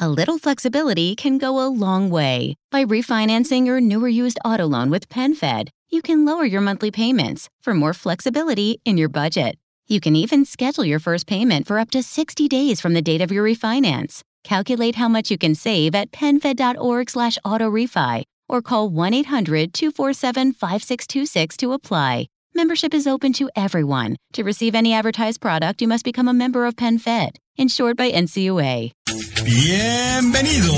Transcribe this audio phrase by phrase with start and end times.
[0.00, 2.54] A little flexibility can go a long way.
[2.70, 7.48] By refinancing your newer used auto loan with PenFed, you can lower your monthly payments
[7.60, 9.56] for more flexibility in your budget.
[9.88, 13.20] You can even schedule your first payment for up to 60 days from the date
[13.20, 14.20] of your refinance.
[14.44, 22.28] Calculate how much you can save at penfed.org slash autorefi or call 1-800-247-5626 to apply.
[22.58, 24.16] Membership is open to everyone.
[24.32, 28.90] To receive any advertised product, you must become a member of PenFed, insured by NCUA.
[29.44, 30.74] Bienvenido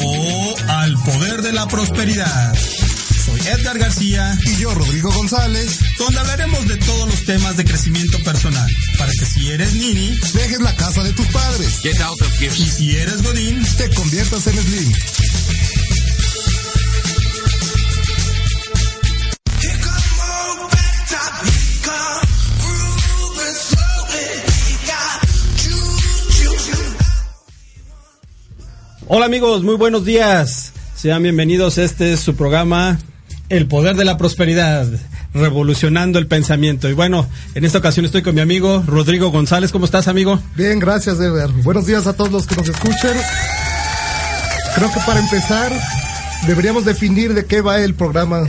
[0.69, 2.55] al Poder de la Prosperidad.
[2.55, 8.19] Soy Edgar García y yo Rodrigo González, donde hablaremos de todos los temas de crecimiento
[8.25, 8.69] personal,
[8.99, 11.81] para que si eres nini, dejes la casa de tus padres.
[11.81, 12.53] Get out of here.
[12.59, 14.93] Y si eres godín, te conviertas en slim.
[29.13, 30.71] Hola amigos, muy buenos días.
[30.95, 31.79] Sean bienvenidos.
[31.79, 32.97] Este es su programa
[33.49, 34.87] El Poder de la Prosperidad,
[35.35, 36.89] revolucionando el pensamiento.
[36.89, 39.73] Y bueno, en esta ocasión estoy con mi amigo Rodrigo González.
[39.73, 40.39] ¿Cómo estás, amigo?
[40.55, 41.49] Bien, gracias, Ever.
[41.65, 43.17] Buenos días a todos los que nos escuchan.
[44.77, 45.73] Creo que para empezar,
[46.47, 48.45] deberíamos definir de qué va el programa.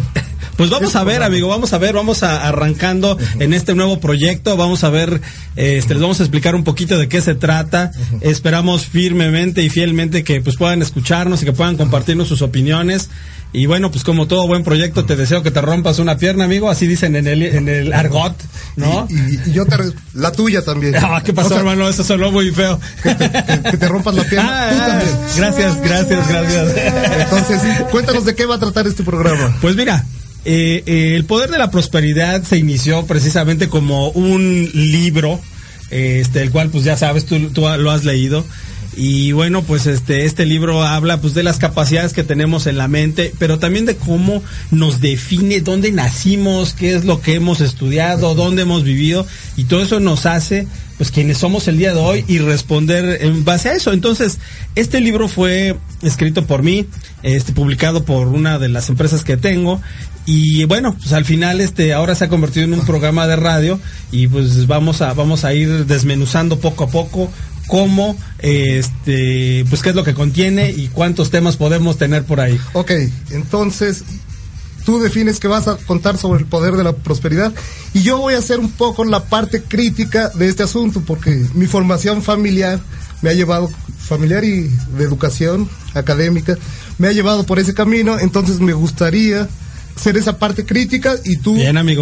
[0.58, 4.58] Pues vamos a ver, amigo, vamos a ver, vamos a arrancando en este nuevo proyecto,
[4.58, 5.22] vamos a ver,
[5.56, 7.92] este, les vamos a explicar un poquito de qué se trata.
[8.22, 13.10] Esperamos firmemente y fielmente que pues puedan escucharnos y que puedan compartirnos sus opiniones.
[13.54, 16.70] Y bueno, pues como todo buen proyecto, te deseo que te rompas una pierna, amigo,
[16.70, 18.34] así dicen en el, en el argot,
[18.78, 19.08] ¿no?
[19.10, 19.76] Y, yo te,
[20.14, 20.96] la tuya también.
[20.96, 21.90] Ah, ¿qué pasó, hermano?
[21.90, 22.80] Eso sonó muy feo.
[23.04, 23.14] Que
[23.78, 25.18] te, rompas la pierna, ah, tú también.
[25.36, 26.76] Gracias, gracias, gracias.
[27.20, 27.62] Entonces,
[27.92, 29.58] cuéntanos de qué va a tratar este programa.
[29.60, 30.06] Pues mira,
[30.46, 35.40] eh, eh, el poder de la prosperidad se inició precisamente como un libro,
[35.90, 38.46] este, el cual pues ya sabes, tú lo has leído.
[38.96, 42.90] Y bueno, pues este, este libro habla pues de las capacidades que tenemos en la
[42.90, 48.36] mente, pero también de cómo nos define dónde nacimos, qué es lo que hemos estudiado,
[48.36, 49.26] dónde hemos vivido,
[49.56, 53.44] y todo eso nos hace pues quienes somos el día de hoy y responder en
[53.44, 53.92] base a eso.
[53.92, 54.38] Entonces,
[54.76, 56.86] este libro fue escrito por mí,
[57.24, 59.82] este publicado por una de las empresas que tengo
[60.26, 63.80] y bueno, pues al final este ahora se ha convertido en un programa de radio
[64.12, 67.32] y pues vamos a vamos a ir desmenuzando poco a poco
[67.68, 72.60] cómo este pues qué es lo que contiene y cuántos temas podemos tener por ahí.
[72.74, 72.92] Ok,
[73.32, 74.04] entonces
[74.86, 77.54] tú defines que vas a contar sobre el poder de la prosperidad
[77.94, 81.68] y yo voy a hacer un poco la parte crítica de este asunto porque mi
[81.68, 82.80] formación familiar
[83.22, 86.58] me ha llevado, familiar y de educación académica,
[86.98, 89.48] me ha llevado por ese camino, entonces me gustaría
[90.02, 91.58] ser esa parte crítica y tú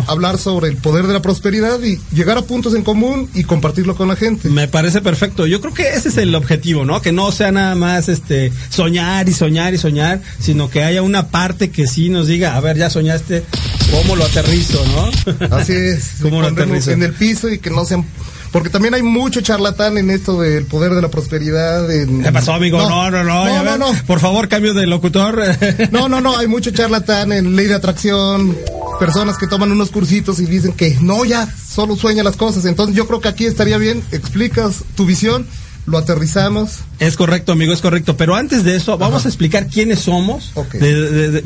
[0.07, 3.95] hablar sobre el poder de la prosperidad y llegar a puntos en común y compartirlo
[3.95, 4.49] con la gente.
[4.49, 5.45] Me parece perfecto.
[5.45, 7.01] Yo creo que ese es el objetivo, ¿no?
[7.01, 11.27] Que no sea nada más este soñar y soñar y soñar, sino que haya una
[11.27, 13.43] parte que sí nos diga, a ver, ya soñaste,
[13.91, 15.55] ¿cómo lo aterrizo, no?
[15.55, 16.11] Así es.
[16.21, 16.91] ¿Cómo lo aterrizo?
[16.91, 18.05] En el piso y que no sean
[18.51, 21.91] porque también hay mucho charlatán en esto del poder de la prosperidad.
[21.91, 22.23] En...
[22.23, 22.77] ¿Qué pasó, amigo?
[22.79, 23.63] No, no, no.
[23.63, 25.41] No, no, Por favor, cambio de locutor.
[25.91, 26.37] no, no, no.
[26.37, 28.57] Hay mucho charlatán en ley de atracción.
[28.99, 32.65] Personas que toman unos cursitos y dicen que no, ya, solo sueña las cosas.
[32.65, 35.47] Entonces yo creo que aquí estaría bien, explicas tu visión
[35.85, 36.79] lo aterrizamos.
[36.99, 38.17] Es correcto, amigo, es correcto.
[38.17, 40.51] Pero antes de eso, vamos a explicar quiénes somos.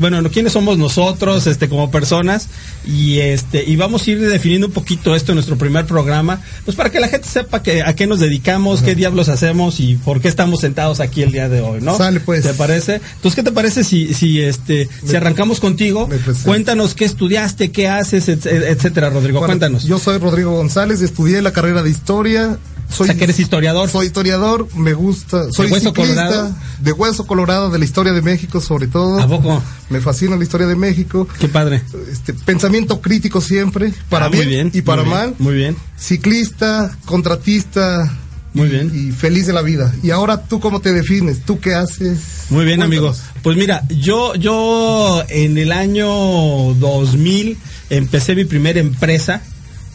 [0.00, 2.48] bueno, quiénes somos nosotros, este, como personas,
[2.86, 6.76] y este, y vamos a ir definiendo un poquito esto en nuestro primer programa, pues
[6.76, 10.20] para que la gente sepa que, a qué nos dedicamos, qué diablos hacemos y por
[10.20, 11.96] qué estamos sentados aquí el día de hoy, ¿no?
[11.96, 12.42] Sale pues.
[12.42, 13.00] ¿Te parece?
[13.16, 16.08] Entonces, ¿qué te parece si, si este, si arrancamos contigo?
[16.44, 19.40] Cuéntanos qué estudiaste, qué haces, etcétera, Rodrigo.
[19.44, 19.84] Cuéntanos.
[19.84, 22.58] Yo soy Rodrigo González, estudié la carrera de historia
[22.94, 23.88] soy, o sea, que eres historiador.
[23.90, 25.50] Soy historiador, me gusta.
[25.52, 26.54] Soy ¿De hueso colorado?
[26.80, 29.20] De hueso colorado, de la historia de México, sobre todo.
[29.20, 29.62] ¿A poco?
[29.90, 31.26] Me fascina la historia de México.
[31.38, 31.82] Qué padre.
[32.10, 35.34] Este, pensamiento crítico siempre, para ah, bien, y para mal.
[35.38, 35.76] Muy bien.
[35.98, 38.10] Ciclista, contratista.
[38.54, 38.92] Muy bien.
[38.94, 39.92] Y feliz de la vida.
[40.02, 41.44] Y ahora, ¿tú cómo te defines?
[41.44, 42.20] ¿Tú qué haces?
[42.50, 43.20] Muy bien, amigos.
[43.42, 46.08] Pues mira, yo, yo en el año
[46.74, 47.58] 2000
[47.90, 49.42] empecé mi primera empresa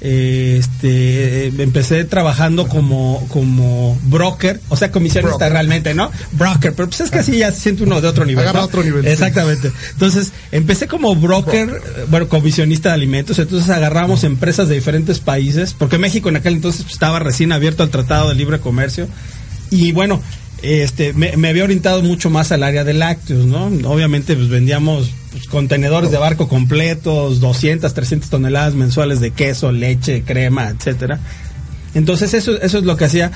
[0.02, 6.10] este, empecé trabajando como, como broker, o sea, comisionista realmente, ¿no?
[6.34, 8.48] Broker, pero pues es que así ya se siente uno de otro nivel.
[8.48, 9.06] Agarra otro nivel.
[9.06, 9.72] Exactamente.
[9.92, 15.76] Entonces, empecé como broker, eh, bueno, comisionista de alimentos, entonces agarramos empresas de diferentes países,
[15.78, 19.08] porque México en aquel entonces pues, estaba recién abierto al Tratado de Libre Comercio,
[19.70, 20.22] y bueno,
[20.62, 23.66] este, me, me, había orientado mucho más al área de lácteos, ¿no?
[23.90, 30.24] Obviamente, pues vendíamos pues, contenedores de barco completos, 200, 300 toneladas mensuales de queso, leche,
[30.24, 31.20] crema, etcétera.
[31.94, 33.32] Entonces, eso, eso es lo que hacía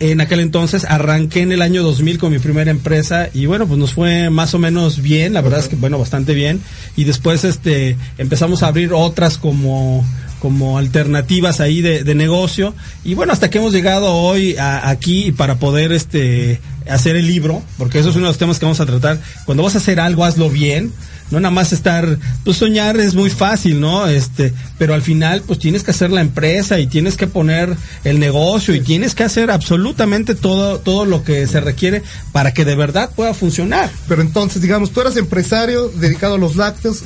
[0.00, 0.84] en aquel entonces.
[0.84, 4.54] Arranqué en el año 2000 con mi primera empresa y bueno, pues nos fue más
[4.54, 6.60] o menos bien, la verdad es que, bueno, bastante bien.
[6.96, 10.04] Y después, este, empezamos a abrir otras como
[10.40, 15.58] como alternativas ahí de, negocio y bueno hasta que hemos llegado hoy a, aquí para
[15.58, 18.86] poder este hacer el libro porque eso es uno de los temas que vamos a
[18.86, 20.92] tratar cuando vas a hacer algo hazlo bien
[21.30, 24.06] no nada más estar, pues soñar es muy fácil, ¿no?
[24.06, 28.18] Este, pero al final, pues tienes que hacer la empresa y tienes que poner el
[28.18, 32.02] negocio y tienes que hacer absolutamente todo, todo lo que se requiere
[32.32, 33.90] para que de verdad pueda funcionar.
[34.08, 37.04] Pero entonces, digamos, tú eras empresario dedicado a los lácteos,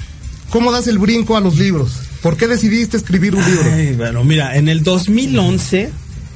[0.50, 1.92] ¿cómo das el brinco a los libros?
[2.24, 3.70] ¿Por qué decidiste escribir un libro?
[3.70, 5.90] Ay, bueno, mira, en el 2011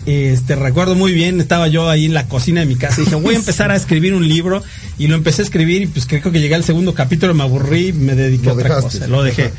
[0.05, 3.17] este, recuerdo muy bien, estaba yo ahí en la cocina de mi casa y dije,
[3.17, 4.62] voy a empezar a escribir un libro
[4.99, 7.94] y lo empecé a escribir y pues creo que llegué al segundo capítulo, me aburrí,
[7.94, 9.50] me dediqué a otra cosa, lo dejé.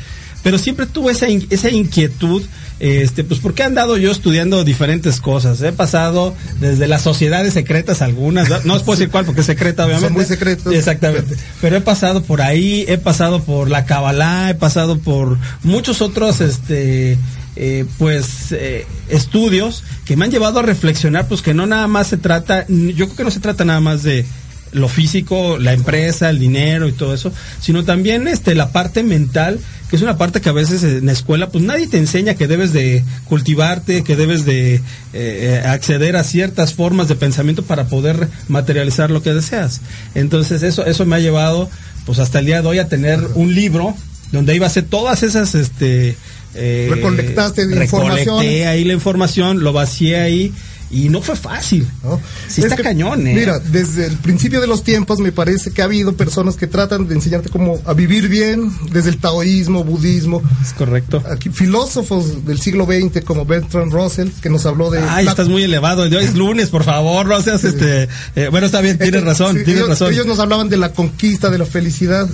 [0.42, 2.42] Pero siempre tuve esa, esa inquietud,
[2.78, 5.60] este, pues porque he andado yo estudiando diferentes cosas.
[5.60, 9.84] He pasado desde las sociedades secretas algunas, no os puedo decir cuál porque es secreta
[9.84, 10.08] obviamente.
[10.08, 10.72] Son muy secretos.
[10.72, 11.36] Exactamente.
[11.60, 16.40] Pero he pasado por ahí, he pasado por la Kabbalah, he pasado por muchos otros,
[16.40, 17.18] este,
[17.56, 22.06] eh, pues eh, estudios que me han llevado a reflexionar pues que no nada más
[22.06, 24.24] se trata yo creo que no se trata nada más de
[24.72, 29.58] lo físico, la empresa, el dinero y todo eso, sino también este la parte mental,
[29.90, 32.46] que es una parte que a veces en la escuela pues nadie te enseña que
[32.46, 34.80] debes de cultivarte, que debes de
[35.12, 39.80] eh, acceder a ciertas formas de pensamiento para poder materializar lo que deseas.
[40.14, 41.68] Entonces eso eso me ha llevado
[42.06, 43.96] pues hasta el día de hoy a tener un libro
[44.30, 46.16] donde iba a ser todas esas este
[46.54, 48.38] eh, recolectaste información.
[48.38, 50.52] ahí la información, lo vacié ahí
[50.90, 51.88] y no fue fácil.
[52.02, 52.20] ¿no?
[52.48, 53.34] Sí está cañón, ¿eh?
[53.34, 57.06] Mira, desde el principio de los tiempos me parece que ha habido personas que tratan
[57.06, 60.42] de enseñarte cómo a vivir bien, desde el taoísmo, budismo.
[60.62, 61.22] Es correcto.
[61.30, 64.98] Aquí filósofos del siglo XX como Bertrand Russell, que nos habló de...
[65.00, 66.02] Ay, estás muy elevado.
[66.02, 68.08] Hoy es lunes, por favor, no seas este...
[68.34, 70.12] Eh, bueno, está bien, tienes razón, tienes ellos, razón.
[70.12, 72.28] Ellos nos hablaban de la conquista, de la felicidad.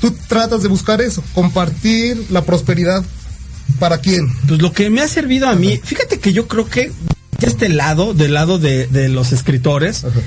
[0.00, 3.04] Tú tratas de buscar eso, compartir la prosperidad
[3.78, 4.32] ¿Para quién?
[4.48, 6.92] Pues lo que me ha servido a mí, fíjate que yo creo que
[7.38, 10.20] de este lado, del lado de, de los escritores, Ajá.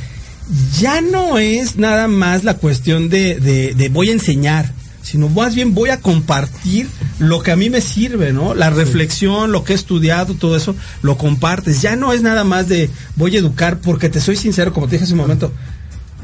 [0.80, 4.72] ya no es nada más la cuestión de, de, de, voy a enseñar,
[5.02, 8.54] sino más bien voy a compartir lo que a mí me sirve, ¿no?
[8.54, 11.82] La reflexión, lo que he estudiado, todo eso, lo compartes.
[11.82, 14.94] Ya no es nada más de voy a educar, porque te soy sincero, como te
[14.94, 15.52] dije hace un momento,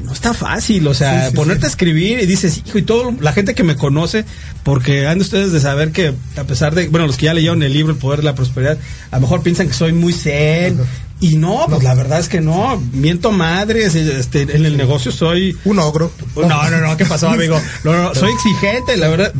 [0.06, 1.66] no está fácil, o sea, sí, sí, ponerte sí.
[1.66, 4.24] a escribir y dices, hijo, y todo, la gente que me conoce,
[4.62, 7.62] porque han de ustedes de saber que, a pesar de, bueno, los que ya leyeron
[7.62, 8.78] el libro El Poder de la Prosperidad,
[9.10, 10.78] a lo mejor piensan que soy muy zen,
[11.18, 15.56] y no, pues la verdad es que no, miento madres, este, en el negocio soy...
[15.64, 16.12] Un ogro.
[16.36, 17.58] No, no, no, ¿qué pasó, amigo?
[17.84, 19.32] No, no, soy exigente, la verdad.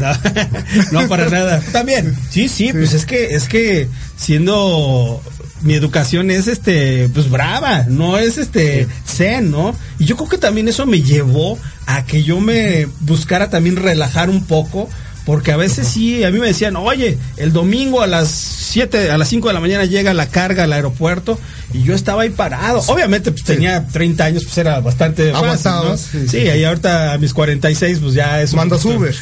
[0.91, 1.61] No, no para nada.
[1.73, 2.17] También.
[2.31, 5.23] Sí, sí, pues es que, es que siendo
[5.63, 9.75] mi educación es este pues brava, no es este zen, ¿no?
[9.99, 14.31] Y yo creo que también eso me llevó a que yo me buscara también relajar
[14.31, 14.89] un poco,
[15.25, 18.29] porque a veces sí, a mí me decían, oye, el domingo a las
[18.67, 21.39] 7, a las 5 de la mañana llega la carga al aeropuerto
[21.73, 22.81] y yo estaba ahí parado.
[22.89, 25.91] Obviamente, pues tenía 30 años, pues era bastante avanzado.
[25.91, 25.97] ¿no?
[25.97, 28.55] Sí, sí, y ahorita a mis 46, pues ya es.
[28.67, 29.15] Mandas Uber.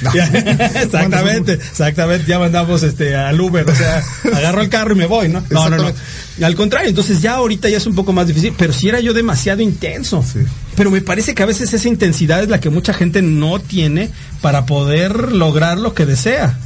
[0.75, 4.03] exactamente, exactamente, ya mandamos este al Uber, o sea,
[4.35, 5.45] agarro el carro y me voy, ¿no?
[5.51, 5.93] No, no, no.
[6.43, 9.01] Al contrario, entonces ya ahorita ya es un poco más difícil, pero si sí era
[9.01, 10.25] yo demasiado intenso.
[10.25, 10.41] Sí.
[10.75, 14.11] Pero me parece que a veces esa intensidad es la que mucha gente no tiene
[14.41, 16.59] para poder lograr lo que desea.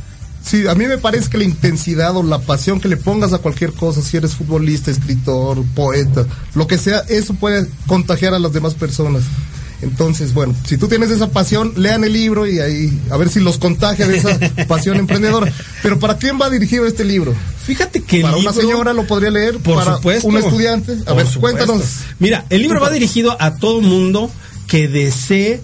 [0.49, 3.39] Sí, a mí me parece que la intensidad o la pasión que le pongas a
[3.39, 6.25] cualquier cosa, si eres futbolista, escritor, poeta,
[6.55, 9.25] lo que sea, eso puede contagiar a las demás personas.
[9.83, 13.41] Entonces, bueno, si tú tienes esa pasión, lean el libro y ahí a ver si
[13.41, 15.53] los contagia de esa pasión emprendedora.
[15.83, 17.35] Pero ¿para quién va dirigido este libro?
[17.65, 20.93] Fíjate que para el libro, una señora lo podría leer, por para supuesto, un estudiante.
[21.07, 21.41] A ver, supuesto.
[21.41, 21.85] cuéntanos.
[22.19, 24.31] Mira, el libro va dirigido a todo mundo
[24.67, 25.61] que desee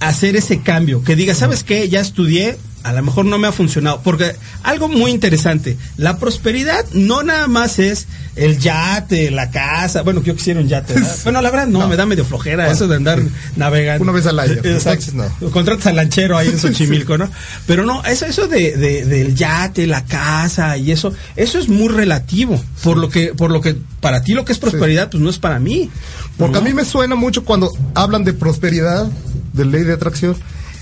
[0.00, 1.88] hacer ese cambio, que diga, ¿sabes qué?
[1.88, 4.00] Ya estudié, a lo mejor no me ha funcionado.
[4.04, 10.02] Porque algo muy interesante, la prosperidad no nada más es el yate, la casa.
[10.02, 10.94] Bueno, yo quisiera un yate.
[11.24, 13.20] Bueno, la verdad no, me da medio flojera eso de andar
[13.56, 14.04] navegando.
[14.04, 14.52] Una vez al año.
[14.62, 15.06] Exacto.
[15.14, 15.50] No.
[15.50, 17.28] Contratas al lanchero ahí en Xochimilco, ¿no?
[17.66, 22.62] Pero no, eso, eso de, del yate, la casa y eso, eso es muy relativo.
[22.84, 25.38] Por lo que, por lo que para ti lo que es prosperidad, pues no es
[25.38, 25.90] para mí.
[26.38, 29.10] Porque a mí me suena mucho cuando hablan de prosperidad,
[29.52, 30.36] de ley de atracción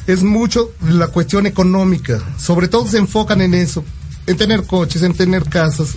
[0.07, 2.21] es mucho la cuestión económica.
[2.39, 3.85] Sobre todo se enfocan en eso,
[4.27, 5.97] en tener coches, en tener casas,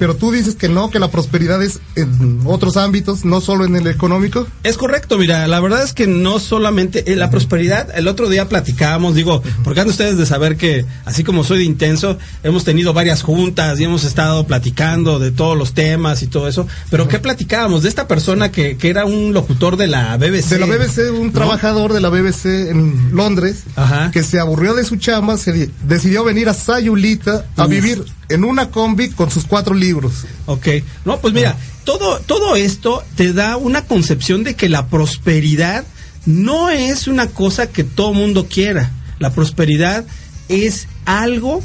[0.00, 3.76] pero tú dices que no, que la prosperidad es en otros ámbitos, no solo en
[3.76, 4.46] el económico.
[4.62, 8.48] Es correcto, mira, la verdad es que no solamente eh, la prosperidad, el otro día
[8.48, 12.94] platicábamos, digo, porque han ustedes de saber que, así como soy de intenso, hemos tenido
[12.94, 17.18] varias juntas y hemos estado platicando de todos los temas y todo eso, pero ¿qué
[17.18, 17.82] platicábamos?
[17.82, 20.48] De esta persona que, que era un locutor de la BBC.
[20.48, 23.64] De la BBC, un trabajador de la BBC en Londres,
[24.12, 28.70] que se aburrió de su chamba, se decidió venir a Sayulita a vivir en una
[28.70, 30.24] combi con sus cuatro libros.
[30.46, 30.68] Ok.
[31.04, 35.84] No, pues mira, todo, todo esto te da una concepción de que la prosperidad
[36.26, 38.90] no es una cosa que todo mundo quiera.
[39.18, 40.04] La prosperidad
[40.48, 41.62] es algo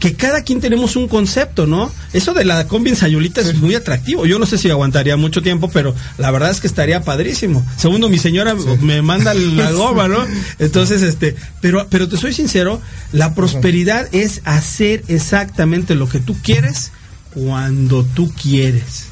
[0.00, 1.92] que cada quien tenemos un concepto, ¿no?
[2.14, 4.24] Eso de la combi en Sayulita es muy atractivo.
[4.24, 7.64] Yo no sé si aguantaría mucho tiempo, pero la verdad es que estaría padrísimo.
[7.76, 10.26] Segundo, mi señora me manda la goma, ¿no?
[10.58, 12.80] Entonces, este, pero, pero te soy sincero,
[13.12, 16.92] la prosperidad es hacer exactamente lo que tú quieres
[17.34, 19.10] cuando tú quieres.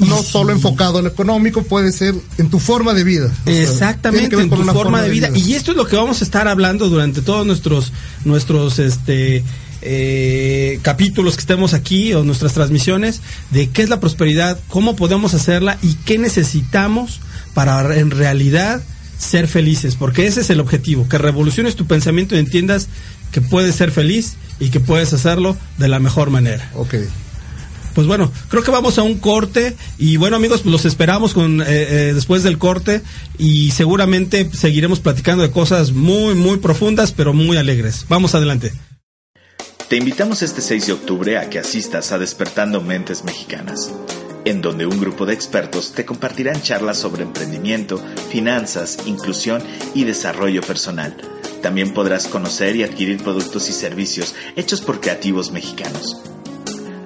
[0.00, 3.32] No solo enfocado en lo económico, puede ser en tu forma de vida.
[3.46, 5.30] Exactamente, en tu forma, de, vida.
[5.32, 7.92] Y esto es lo que vamos a estar hablando durante todos nuestros,
[8.24, 9.44] nuestros, este,
[9.84, 15.34] eh, capítulos que estemos aquí o nuestras transmisiones de qué es la prosperidad, cómo podemos
[15.34, 17.20] hacerla y qué necesitamos
[17.54, 18.82] para en realidad
[19.18, 22.88] ser felices, porque ese es el objetivo, que revoluciones tu pensamiento y entiendas
[23.30, 26.70] que puedes ser feliz y que puedes hacerlo de la mejor manera.
[26.74, 26.94] Ok.
[27.94, 31.60] Pues bueno, creo que vamos a un corte y bueno amigos, pues los esperamos con
[31.60, 33.02] eh, eh, después del corte
[33.38, 38.06] y seguramente seguiremos platicando de cosas muy muy profundas pero muy alegres.
[38.08, 38.72] Vamos adelante.
[39.88, 43.92] Te invitamos este 6 de octubre a que asistas a Despertando Mentes Mexicanas,
[44.46, 47.98] en donde un grupo de expertos te compartirán charlas sobre emprendimiento,
[48.30, 49.62] finanzas, inclusión
[49.94, 51.14] y desarrollo personal.
[51.60, 56.33] También podrás conocer y adquirir productos y servicios hechos por creativos mexicanos.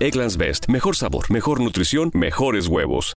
[0.00, 0.68] Egglands Best.
[0.68, 3.14] Mejor sabor, mejor nutrición, mejores huevos.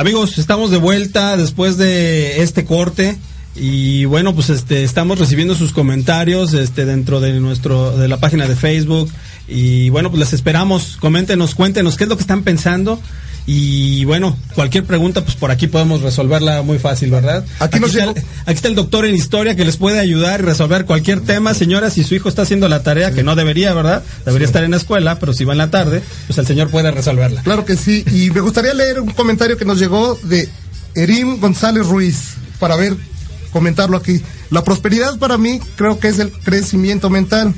[0.00, 3.18] Amigos, estamos de vuelta después de este corte.
[3.54, 8.46] Y bueno, pues este estamos recibiendo sus comentarios este dentro de nuestro de la página
[8.46, 9.10] de Facebook
[9.50, 13.00] y bueno, pues les esperamos, coméntenos, cuéntenos qué es lo que están pensando
[13.46, 17.44] y bueno, cualquier pregunta pues por aquí podemos resolverla muy fácil, ¿verdad?
[17.58, 20.84] Aquí, está, el, aquí está el doctor en historia que les puede ayudar y resolver
[20.84, 24.04] cualquier tema, señora, si su hijo está haciendo la tarea que no debería, ¿verdad?
[24.24, 26.90] Debería estar en la escuela, pero si va en la tarde, pues el señor puede
[26.90, 27.42] resolverla.
[27.42, 30.48] Claro que sí, y me gustaría leer un comentario que nos llegó de
[30.94, 32.96] Erim González Ruiz para ver
[33.52, 34.20] comentarlo aquí.
[34.50, 37.54] La prosperidad para mí creo que es el crecimiento mental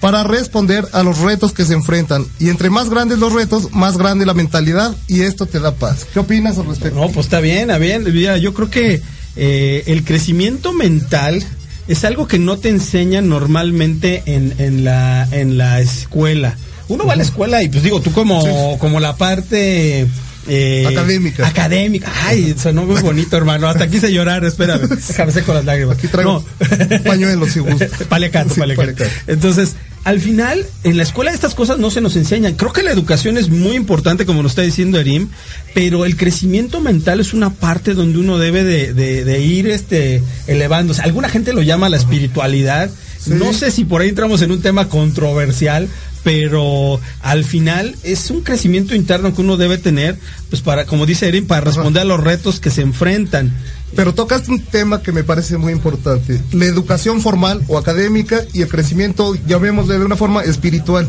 [0.00, 2.26] para responder a los retos que se enfrentan.
[2.38, 6.06] Y entre más grandes los retos, más grande la mentalidad y esto te da paz.
[6.12, 6.98] ¿Qué opinas al respecto?
[7.00, 8.04] No, pues está bien, está bien.
[8.40, 9.02] Yo creo que
[9.36, 11.44] eh, el crecimiento mental
[11.88, 16.56] es algo que no te enseñan normalmente en, en, la, en la escuela.
[16.88, 20.06] Uno va a la escuela y pues digo, tú como, como la parte
[20.48, 21.46] eh, académica.
[21.46, 22.12] Académica.
[22.24, 23.68] Ay, sonó muy bonito, hermano.
[23.68, 24.88] Hasta quise llorar, espérame.
[25.08, 25.98] Déjame con las lágrimas.
[25.98, 27.02] Aquí traigo no.
[27.02, 27.86] pañuelos si gusta.
[28.08, 29.04] Palecato, palecato.
[29.26, 29.74] Entonces,
[30.06, 32.54] al final, en la escuela estas cosas no se nos enseñan.
[32.54, 35.30] Creo que la educación es muy importante, como lo está diciendo Erim,
[35.74, 41.02] pero el crecimiento mental es una parte donde uno debe de, de, ir este, elevándose.
[41.02, 42.88] Alguna gente lo llama la espiritualidad.
[43.26, 45.88] No sé si por ahí entramos en un tema controversial,
[46.26, 50.18] pero al final es un crecimiento interno que uno debe tener,
[50.50, 53.56] pues para, como dice Erin, para responder a los retos que se enfrentan.
[53.94, 58.62] Pero tocaste un tema que me parece muy importante, la educación formal o académica y
[58.62, 61.08] el crecimiento, llamémosle de una forma espiritual.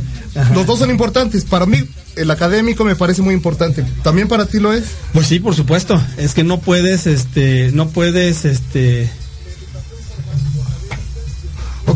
[0.53, 1.45] Los dos son importantes.
[1.45, 1.83] Para mí,
[2.15, 3.83] el académico me parece muy importante.
[4.03, 4.83] ¿También para ti lo es?
[5.13, 5.99] Pues sí, por supuesto.
[6.17, 9.09] Es que no puedes, este, no puedes, este...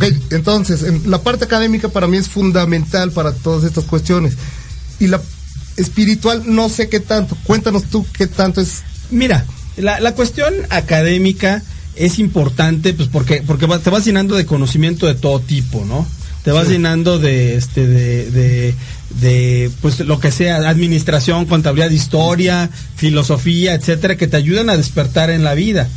[0.07, 4.33] Ok, entonces, en la parte académica para mí es fundamental para todas estas cuestiones.
[4.99, 5.21] Y la
[5.77, 7.37] espiritual no sé qué tanto.
[7.43, 8.83] Cuéntanos tú qué tanto es.
[9.09, 9.45] Mira,
[9.77, 11.63] la, la cuestión académica
[11.95, 16.07] es importante, pues porque, porque te vas llenando de conocimiento de todo tipo, ¿no?
[16.43, 18.75] Te vas llenando de, este, de, de,
[19.19, 25.29] de, pues lo que sea, administración, contabilidad, historia, filosofía, etcétera, que te ayudan a despertar
[25.29, 25.87] en la vida.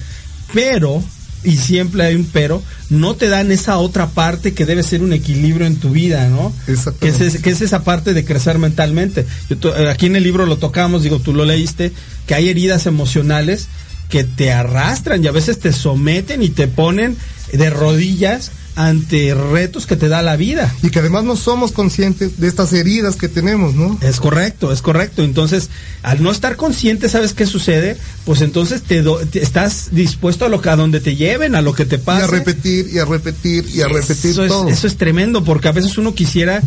[0.52, 1.02] Pero,
[1.45, 5.13] y siempre hay un pero, no te dan esa otra parte que debe ser un
[5.13, 6.53] equilibrio en tu vida, ¿no?
[7.01, 9.27] Que es, que es esa parte de crecer mentalmente.
[9.51, 11.93] Eh, aquí en el libro lo tocamos, digo, tú lo leíste,
[12.27, 13.69] que hay heridas emocionales
[14.09, 17.17] que te arrastran y a veces te someten y te ponen
[17.53, 20.75] de rodillas ante retos que te da la vida.
[20.83, 23.99] Y que además no somos conscientes de estas heridas que tenemos, ¿no?
[24.00, 25.23] Es correcto, es correcto.
[25.23, 25.71] Entonces,
[26.02, 27.97] al no estar consciente, ¿sabes qué sucede?
[28.25, 29.02] Pues entonces te,
[29.35, 32.23] estás dispuesto a lo que a donde te lleven, a lo que te pase.
[32.23, 34.69] Y a repetir, y a repetir, y a repetir eso todo.
[34.69, 36.61] Es, eso es tremendo, porque a veces uno quisiera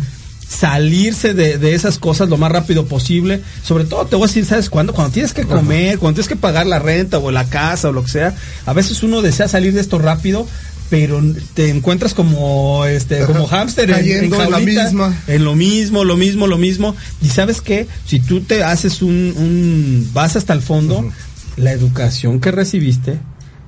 [0.48, 3.42] salirse de, de, esas cosas lo más rápido posible.
[3.62, 4.94] Sobre todo, te voy a decir, ¿sabes cuándo?
[4.94, 8.02] Cuando tienes que comer, cuando tienes que pagar la renta o la casa o lo
[8.02, 8.34] que sea.
[8.64, 10.46] A veces uno desea salir de esto rápido,
[10.90, 11.22] pero
[11.54, 15.14] te encuentras como este como hámster en, la misma.
[15.26, 16.96] en lo mismo lo mismo lo mismo.
[17.22, 21.10] Y sabes qué si tú te haces un, un vas hasta el fondo
[21.56, 23.18] la educación que recibiste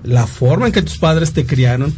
[0.02, 1.94] la forma en que tus padres te criaron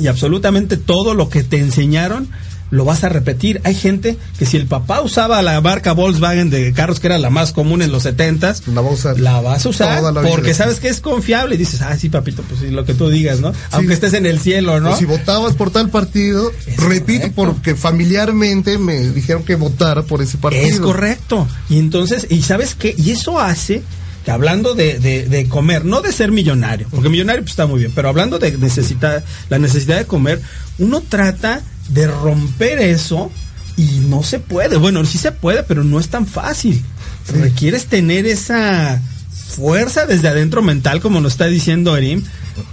[0.00, 2.28] y absolutamente todo lo que te enseñaron
[2.70, 3.60] lo vas a repetir.
[3.64, 7.30] Hay gente que si el papá usaba la marca Volkswagen de carros que era la
[7.30, 8.82] más común en los 70 la,
[9.16, 12.60] la vas a usar porque sabes que es confiable y dices, ah, sí, papito, pues
[12.60, 13.52] sí, lo que tú digas, ¿no?
[13.70, 14.96] Aunque estés en el cielo, ¿no?
[14.96, 20.64] si votabas por tal partido, repito, porque familiarmente me dijeron que votara por ese partido.
[20.64, 21.46] Es correcto.
[21.68, 22.94] Y entonces, ¿y sabes qué?
[22.96, 23.82] Y eso hace
[24.24, 27.92] que hablando de, de, comer, no de ser millonario, porque millonario pues, está muy bien,
[27.94, 30.40] pero hablando de necesitar, la necesidad de comer,
[30.78, 33.30] uno trata de romper eso
[33.76, 34.76] y no se puede.
[34.76, 36.82] Bueno, sí se puede, pero no es tan fácil.
[37.28, 39.00] Requieres tener esa
[39.48, 42.22] fuerza desde adentro mental, como nos está diciendo Erim,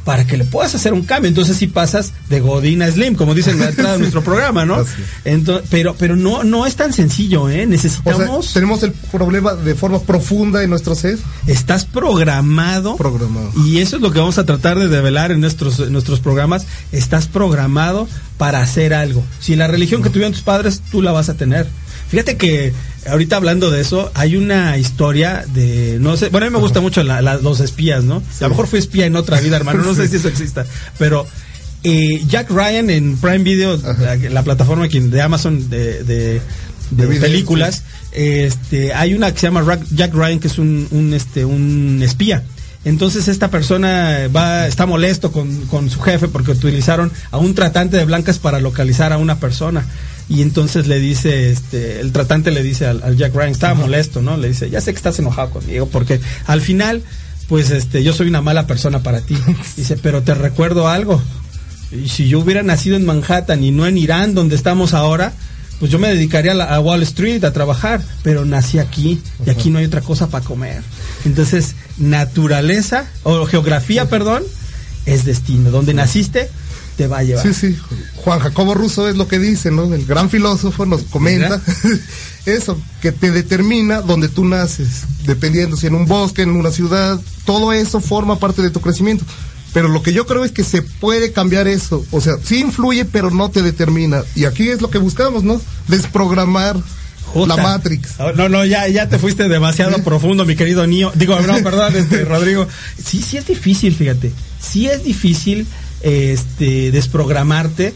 [0.03, 1.29] para que le puedas hacer un cambio.
[1.29, 4.65] Entonces si pasas de Godín a Slim, como dicen en la entrada de nuestro programa,
[4.65, 4.83] ¿no?
[5.25, 7.65] Entonces, pero pero no no es tan sencillo, ¿eh?
[7.65, 8.53] Necesitamos...
[8.53, 11.17] tenemos el problema de forma profunda en nuestro ser.
[11.47, 12.95] Estás programado.
[12.97, 13.51] Programado.
[13.65, 16.65] Y eso es lo que vamos a tratar de develar en nuestros, en nuestros programas.
[16.91, 19.23] Estás programado para hacer algo.
[19.39, 21.67] Si la religión que tuvieron tus padres, tú la vas a tener.
[22.09, 22.73] Fíjate que
[23.07, 26.81] ahorita hablando de eso, hay una historia de, no sé, bueno, a mí me gusta
[26.81, 28.17] mucho los espías, ¿no?
[28.39, 30.65] A lo mejor fui espía en otra vida, hermano, no sé si eso exista,
[30.97, 31.25] pero
[31.83, 33.79] eh, Jack Ryan en Prime Video,
[34.29, 36.41] la, plataforma de Amazon de, de,
[37.19, 42.01] películas, este, hay una que se llama Jack Ryan que es un, un, este, un
[42.03, 42.43] espía.
[42.85, 47.95] Entonces esta persona va, está molesto con, con su jefe porque utilizaron a un tratante
[47.95, 49.85] de blancas para localizar a una persona
[50.29, 54.37] y entonces le dice, este, el tratante le dice al, Jack Ryan, estaba molesto, ¿no?
[54.37, 57.01] Le dice, ya sé que estás enojado conmigo, porque al final,
[57.47, 59.37] pues este, yo soy una mala persona para ti.
[59.77, 61.21] Dice, pero te recuerdo algo.
[61.91, 65.33] Y si yo hubiera nacido en Manhattan y no en Irán, donde estamos ahora,
[65.79, 69.69] pues yo me dedicaría a, a Wall Street a trabajar, pero nací aquí y aquí
[69.69, 70.81] no hay otra cosa para comer.
[71.25, 74.43] Entonces, naturaleza, o geografía, perdón,
[75.05, 75.69] es destino.
[75.69, 76.49] Donde naciste,
[76.95, 77.43] te va a llevar.
[77.43, 77.77] Sí, sí.
[78.17, 79.93] Juan Jacobo Russo es lo que dice, ¿no?
[79.93, 81.61] El gran filósofo nos comenta
[82.45, 87.19] eso, que te determina donde tú naces, dependiendo si en un bosque, en una ciudad,
[87.45, 89.25] todo eso forma parte de tu crecimiento.
[89.73, 92.05] Pero lo que yo creo es que se puede cambiar eso.
[92.11, 94.21] O sea, sí influye, pero no te determina.
[94.35, 95.59] Y aquí es lo que buscamos, ¿no?
[95.87, 96.77] Desprogramar
[97.35, 98.19] la Matrix.
[98.35, 101.11] No, no, ya, ya te fuiste demasiado profundo, mi querido niño.
[101.15, 102.67] Digo, no, perdón, este, Rodrigo.
[103.03, 104.31] Sí, sí es difícil, fíjate.
[104.59, 105.67] Sí es difícil
[106.03, 107.93] este, desprogramarte.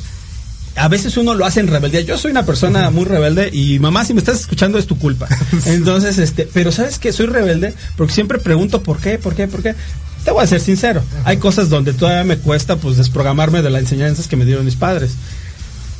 [0.76, 2.02] A veces uno lo hace en rebeldía.
[2.02, 5.28] Yo soy una persona muy rebelde y mamá, si me estás escuchando es tu culpa.
[5.66, 9.62] Entonces, este, pero sabes que soy rebelde porque siempre pregunto por qué, por qué, por
[9.62, 9.76] qué.
[10.24, 11.02] Te voy a ser sincero.
[11.24, 14.76] Hay cosas donde todavía me cuesta pues desprogramarme de las enseñanzas que me dieron mis
[14.76, 15.12] padres.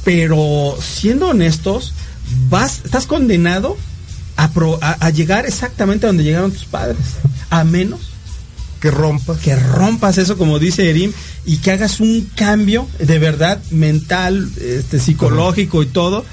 [0.04, 1.94] Pero siendo honestos,
[2.50, 3.78] vas, estás condenado
[4.36, 4.50] a,
[5.00, 6.98] a llegar exactamente a donde llegaron tus padres.
[7.50, 8.17] A menos
[8.80, 9.38] que rompas.
[9.40, 11.12] Que rompas eso, como dice Erim,
[11.46, 16.26] y que hagas un cambio de verdad mental, este, psicológico y todo,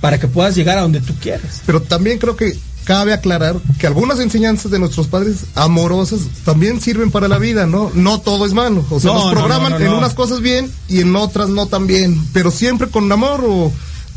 [0.00, 1.62] para que puedas llegar a donde tú quieres.
[1.66, 7.10] Pero también creo que cabe aclarar que algunas enseñanzas de nuestros padres amorosas también sirven
[7.10, 7.90] para la vida, ¿no?
[7.92, 8.82] No todo es malo.
[8.88, 11.50] O sea, No, nos no, programan no, no, en unas cosas bien y en otras
[11.50, 13.70] no tan bien, pero siempre con amor o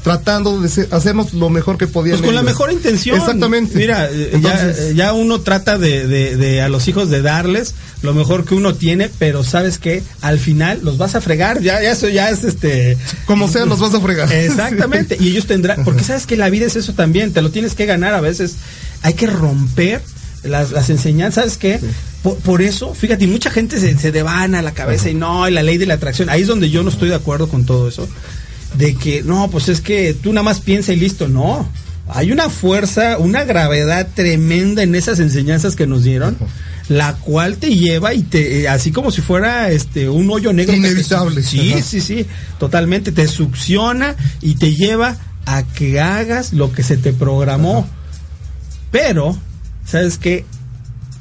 [0.04, 2.18] tratando de ser- hacernos lo mejor que podían.
[2.18, 3.18] Pues con la mejor intención.
[3.18, 3.78] Exactamente.
[3.78, 7.22] Mira, eh, Entonces, ya, eh, ya uno trata de, de- de a los hijos de
[7.22, 11.62] darles lo mejor que uno tiene, pero sabes que al final los vas a fregar.
[11.62, 12.98] Ya, ya eso ya es este.
[13.26, 14.32] como sea, los vas a fregar.
[14.34, 15.18] Exactamente.
[15.20, 17.86] Y ellos tendrán, porque sabes que la vida es eso también, te lo tienes que
[17.86, 18.56] ganar a veces.
[19.04, 20.02] Hay que romper
[20.44, 21.80] las, las enseñanzas, ¿sabes qué?
[22.24, 25.52] Por, por eso, fíjate, y mucha gente se, se devana la cabeza y no, y
[25.52, 26.30] la ley de la atracción.
[26.30, 28.08] Ahí es donde yo no estoy de acuerdo con todo eso.
[28.78, 31.28] De que, no, pues es que tú nada más piensa y listo.
[31.28, 31.68] No.
[32.14, 36.38] Hay una fuerza, una gravedad tremenda en esas enseñanzas que nos dieron,
[36.90, 40.74] la cual te lleva y te, eh, así como si fuera este un hoyo negro.
[40.74, 41.42] te- Inevitable.
[41.42, 41.82] sí, Ajá.
[41.84, 42.26] sí, sí,
[42.60, 43.12] totalmente.
[43.14, 47.88] Te succiona y te lleva a que hagas lo que se te programó.
[48.92, 49.38] Pero,
[49.86, 50.44] ¿sabes qué?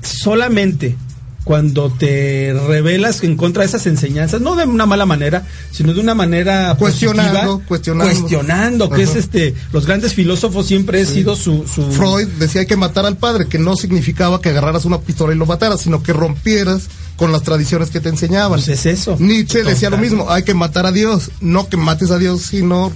[0.02, 0.96] Solamente
[1.44, 6.00] cuando te rebelas en contra de esas enseñanzas, no de una mala manera, sino de
[6.00, 8.14] una manera Cuestionando, positiva, cuestionando.
[8.14, 12.66] cuestionando, que es este, los grandes filósofos siempre ha sido su, su Freud decía hay
[12.66, 16.02] que matar al padre, que no significaba que agarraras una pistola y lo mataras, sino
[16.02, 18.58] que rompieras con las tradiciones que te enseñaban.
[18.58, 19.16] Pues es eso.
[19.18, 22.92] Nietzsche decía lo mismo, hay que matar a Dios, no que mates a Dios, sino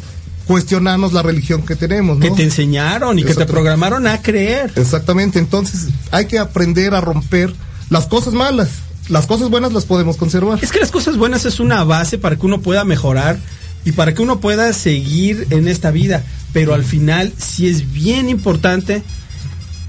[0.47, 2.19] cuestionarnos la religión que tenemos.
[2.21, 2.37] que ¿no?
[2.37, 4.73] te enseñaron y que te programaron a creer.
[4.77, 7.55] Exactamente, entonces hay que aprender a romper
[7.95, 8.71] las cosas malas.
[9.09, 10.59] Las cosas buenas las podemos conservar.
[10.63, 13.39] Es que las cosas buenas es una base para que uno pueda mejorar
[13.85, 16.25] y para que uno pueda seguir en esta vida.
[16.53, 19.05] Pero al final sí es bien importante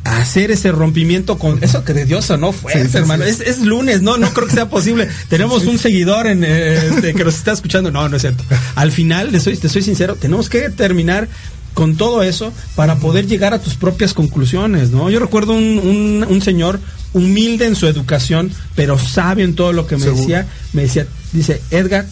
[0.03, 2.59] hacer ese rompimiento con eso que de Dios no Sí,
[2.91, 3.23] sí, hermano.
[3.23, 3.31] sí.
[3.31, 5.09] Es, es lunes, no, no creo que sea posible.
[5.29, 7.89] Tenemos un seguidor en, eh, este, que nos está escuchando.
[7.89, 8.43] No, no es cierto.
[8.75, 11.27] Al final, te soy, te soy sincero, tenemos que terminar
[11.73, 15.09] con todo eso para poder llegar a tus propias conclusiones, ¿no?
[15.09, 16.79] Yo recuerdo un, un, un señor
[17.15, 20.21] humilde en su educación, pero sabio en todo lo que me Seguro.
[20.21, 20.47] decía.
[20.73, 22.05] Me decía, dice, Edgar,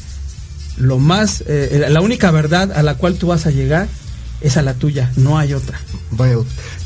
[0.78, 3.90] lo más, eh, la única verdad a la cual tú vas a llegar
[4.40, 5.78] es a la tuya, no hay otra.
[6.12, 6.38] Vaya.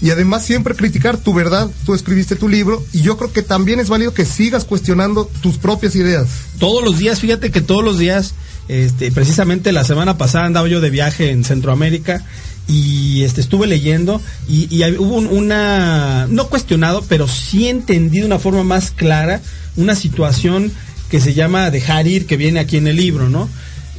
[0.01, 3.80] Y además siempre criticar tu verdad, tú escribiste tu libro y yo creo que también
[3.80, 6.27] es válido que sigas cuestionando tus propias ideas.
[6.58, 8.34] Todos los días, fíjate que todos los días,
[8.67, 12.25] este, precisamente la semana pasada andaba yo de viaje en Centroamérica
[12.67, 18.39] y este estuve leyendo y, hubo un- una no cuestionado pero sí entendí de una
[18.39, 19.41] forma más clara
[19.77, 20.71] una situación
[21.10, 23.47] que se llama dejar ir que viene aquí en el libro no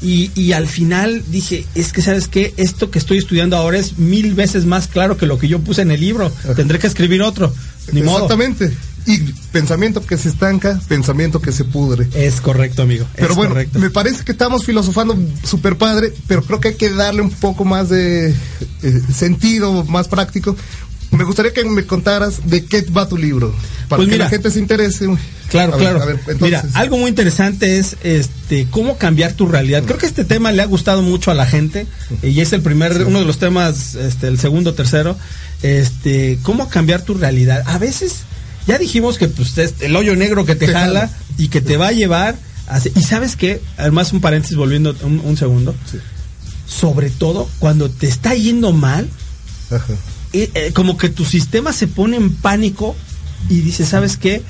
[0.03, 3.99] y, y al final dije es que sabes qué esto que estoy estudiando ahora es
[3.99, 6.31] mil veces más claro que lo que yo puse en el libro.
[6.55, 7.53] Tendré que escribir otro.
[7.91, 8.77] Ni modo Exactamente.
[9.09, 9.19] Y
[9.53, 12.07] pensamiento que se estanca, pensamiento que se pudre.
[12.15, 13.79] es correcto amigo Pero es bueno, correcto.
[13.79, 17.65] me parece que estamos filosofando súper padre, pero creo que hay que darle un poco
[17.65, 18.29] más de
[18.83, 20.55] eh, sentido, más práctico.
[21.11, 23.55] Me gustaría que me contaras de qué va tu libro,
[23.89, 24.25] para Pues que mira.
[24.27, 25.07] la gente se interese.
[25.49, 26.03] Claro, A ver, claro.
[26.03, 29.85] a ver, entonces, Mira, algo muy interesante es este cómo cambiar tu realidad.
[29.85, 31.87] Creo que este tema le ha gustado mucho a la gente
[32.23, 35.17] y es el primer uno de los temas este el segundo, tercero,
[35.63, 37.63] este cómo cambiar tu realidad.
[37.67, 38.17] A veces
[38.69, 41.11] ya dijimos que pues es el hoyo negro que te, Te jala, jala.
[41.39, 42.37] y que te va a llevar
[42.69, 45.75] a- y sabes qué, además un paréntesis volviendo un, un segundo.
[46.67, 49.09] Sobre todo cuando te está yendo mal,
[49.71, 49.95] Ajá.
[50.35, 52.95] eh, eh, como que tu sistema se pone en pánico
[53.49, 54.43] y dice, ¿sabes qué?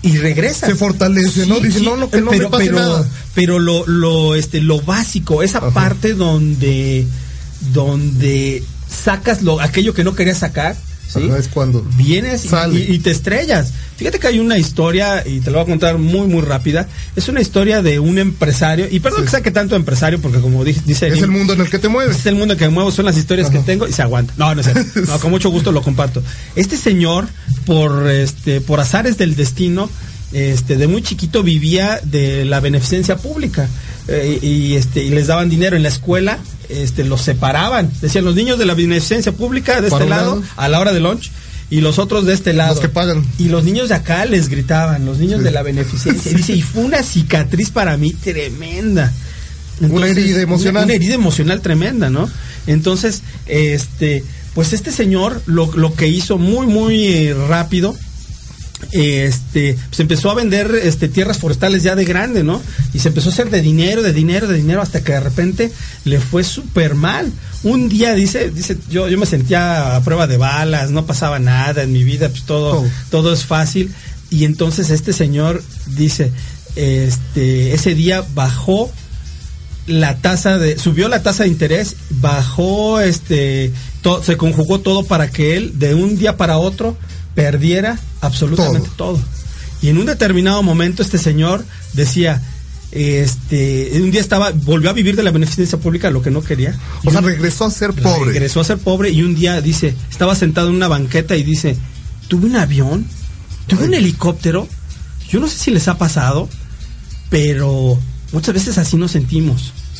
[0.00, 0.66] Y regresa.
[0.66, 1.60] Se fortalece, ¿no?
[1.60, 3.08] Dice, no, no, que no me pase pero, nada.
[3.34, 5.70] Pero lo, lo, este, lo básico, esa Ajá.
[5.70, 7.06] parte donde,
[7.72, 10.76] donde sacas lo, aquello que no querías sacar,
[11.12, 11.26] ¿sí?
[11.28, 12.80] Ajá, es cuando Vienes y- sale.
[12.80, 13.72] y, y te estrellas.
[13.96, 16.88] Fíjate que hay una historia, y te la voy a contar muy, muy rápida.
[17.14, 20.80] Es una historia de un empresario, y perdón que saque tanto empresario, porque como dije,
[20.84, 22.16] dice es el mundo en el que te mueves.
[22.18, 24.34] es el mundo que me muevo, son las historias que tengo y se aguanta.
[24.36, 24.62] No, no.
[25.06, 26.22] No, con mucho gusto lo comparto.
[26.56, 27.26] Este señor,
[27.66, 29.88] por este, por azares del destino,
[30.32, 33.68] este, de muy chiquito vivía de la beneficencia pública.
[34.08, 36.38] eh, y este, y les daban dinero en la escuela,
[36.82, 37.90] este, los separaban.
[38.00, 40.42] Decían los niños de la beneficencia pública de este lado, lado.
[40.56, 41.30] a la hora de lunch.
[41.70, 42.74] Y los otros de este lado.
[42.74, 43.24] Los que pagan.
[43.38, 45.44] Y los niños de acá les gritaban, los niños Sí.
[45.44, 46.30] de la beneficencia.
[46.30, 49.10] Y dice, y fue una cicatriz para mí tremenda.
[49.80, 50.84] Una herida emocional.
[50.84, 52.28] Una, una herida emocional tremenda, ¿no?
[52.66, 54.22] Entonces, este,
[54.54, 57.96] pues este señor lo, lo que hizo muy, muy eh, rápido,
[58.90, 62.60] este, pues empezó a vender este, tierras forestales ya de grande, ¿no?
[62.92, 65.72] Y se empezó a hacer de dinero, de dinero, de dinero, hasta que de repente
[66.04, 67.30] le fue súper mal.
[67.62, 71.82] Un día dice, dice, yo, yo me sentía a prueba de balas, no pasaba nada
[71.82, 72.84] en mi vida, pues todo, Todo.
[73.10, 73.92] todo es fácil.
[74.30, 76.32] Y entonces este señor dice,
[76.76, 78.90] este, ese día bajó
[79.86, 83.72] la tasa de, subió la tasa de interés, bajó, este,
[84.22, 86.96] se conjugó todo para que él de un día para otro
[87.34, 89.20] perdiera absolutamente todo.
[89.80, 92.40] Y en un determinado momento este señor decía,
[92.92, 96.78] este, un día estaba, volvió a vivir de la beneficencia pública, lo que no quería.
[97.04, 98.32] O sea, regresó a ser pobre.
[98.32, 101.76] Regresó a ser pobre y un día dice, estaba sentado en una banqueta y dice,
[102.28, 103.06] tuve un avión,
[103.66, 104.68] tuve un helicóptero,
[105.28, 106.48] yo no sé si les ha pasado,
[107.30, 107.98] pero
[108.32, 109.72] muchas veces así nos sentimos.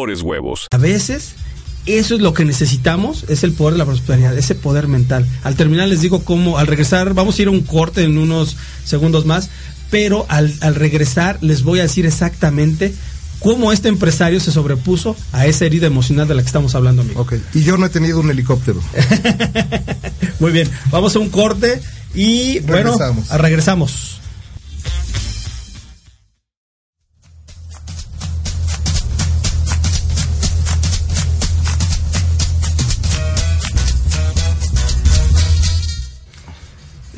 [0.00, 0.66] mejores huevos.
[0.70, 1.32] A veces
[1.84, 5.26] eso es lo que necesitamos, es el poder de la prosperidad, ese poder mental.
[5.42, 8.56] Al terminar les digo cómo, al regresar, vamos a ir a un corte en unos
[8.84, 9.50] segundos más,
[9.90, 12.94] pero al, regresar les voy a decir exactamente
[13.40, 17.20] cómo este empresario se sobrepuso a esa herida emocional de la que estamos hablando, amigo.
[17.20, 18.80] Ok, y yo no he tenido un helicóptero.
[20.40, 21.80] Muy bien, vamos a un corte
[22.14, 22.96] y bueno,
[23.36, 24.19] regresamos.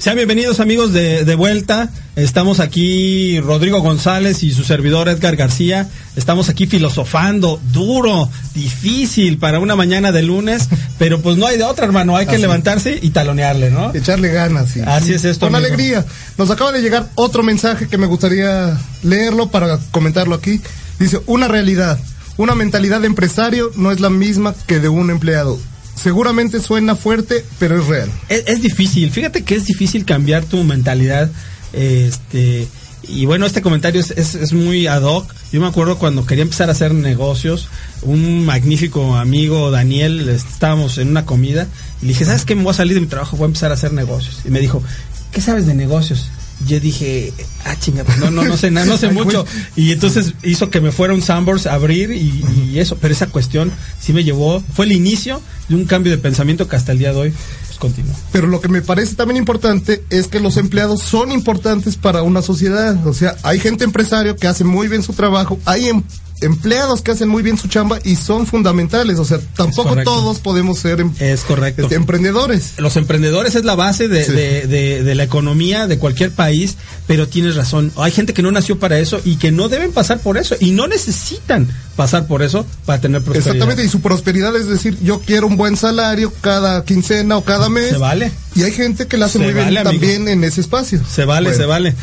[0.03, 1.89] Sean bienvenidos amigos de, de, vuelta.
[2.17, 5.89] Estamos aquí Rodrigo González y su servidor Edgar García.
[6.17, 11.63] Estamos aquí filosofando, duro, difícil para una mañana de lunes, pero pues no hay de
[11.63, 12.17] otra, hermano.
[12.17, 13.95] Hay que levantarse y talonearle, ¿no?
[13.95, 14.71] Echarle ganas.
[14.71, 14.81] Sí.
[14.85, 15.47] Así es esto.
[15.47, 16.05] Con alegría.
[16.37, 20.61] Nos acaba de llegar otro mensaje que me gustaría leerlo para comentarlo aquí.
[20.99, 21.97] Dice, una realidad.
[22.39, 25.61] Una mentalidad de empresario no es la misma que de un empleado
[26.03, 28.11] seguramente suena fuerte, pero es real.
[28.29, 31.31] Es, difícil, fíjate que es difícil cambiar tu mentalidad.
[31.73, 32.67] Este,
[33.05, 35.33] y bueno, este comentario es, es, muy ad hoc.
[35.53, 37.69] Yo me acuerdo cuando quería empezar a hacer negocios,
[38.03, 41.69] un magnífico amigo, Daniel, estábamos en una comida
[42.01, 42.55] y le dije, ¿sabes qué?
[42.55, 44.41] Me voy a salir de mi trabajo, voy a empezar a hacer negocios.
[44.45, 44.83] Y me dijo,
[45.31, 46.29] ¿qué sabes de negocios?
[46.67, 47.33] Yo dije,
[47.65, 49.45] ah, chinga, pues no, no, no sé nada, no sé mucho.
[49.77, 52.97] Y entonces hizo que me fuera un Sambors a abrir y, eso.
[53.01, 53.71] Pero esa cuestión
[54.01, 57.13] sí me llevó, fue el inicio de un cambio de pensamiento que hasta el día
[57.13, 57.35] de hoy
[57.67, 58.15] pues, continúa.
[58.33, 62.43] Pero lo que me parece también importante es que los empleados son importantes para una
[62.43, 63.07] sociedad.
[63.07, 66.03] O sea, hay gente empresario que hace muy bien su trabajo, hay em
[66.43, 69.19] empleados que hacen muy bien su chamba y son fundamentales.
[69.19, 71.83] O sea, tampoco todos podemos ser em es correcto.
[71.83, 72.75] Este, emprendedores.
[72.79, 74.25] Los emprendedores es la base de,
[74.67, 76.77] de, de, la economía de cualquier país,
[77.07, 77.93] pero tienes razón.
[77.97, 80.73] Hay gente que no nació para eso y que no deben pasar por eso y
[80.73, 83.55] no necesitan pasar por eso para tener prosperidad.
[83.55, 87.69] Exactamente, y su prosperidad es decir, yo quiero un buen salario cada quincena o cada
[87.69, 87.91] mes.
[87.91, 88.33] Se vale.
[88.55, 91.01] Y hay gente que la hace muy bien también en ese espacio.
[91.09, 91.95] Se vale, se vale.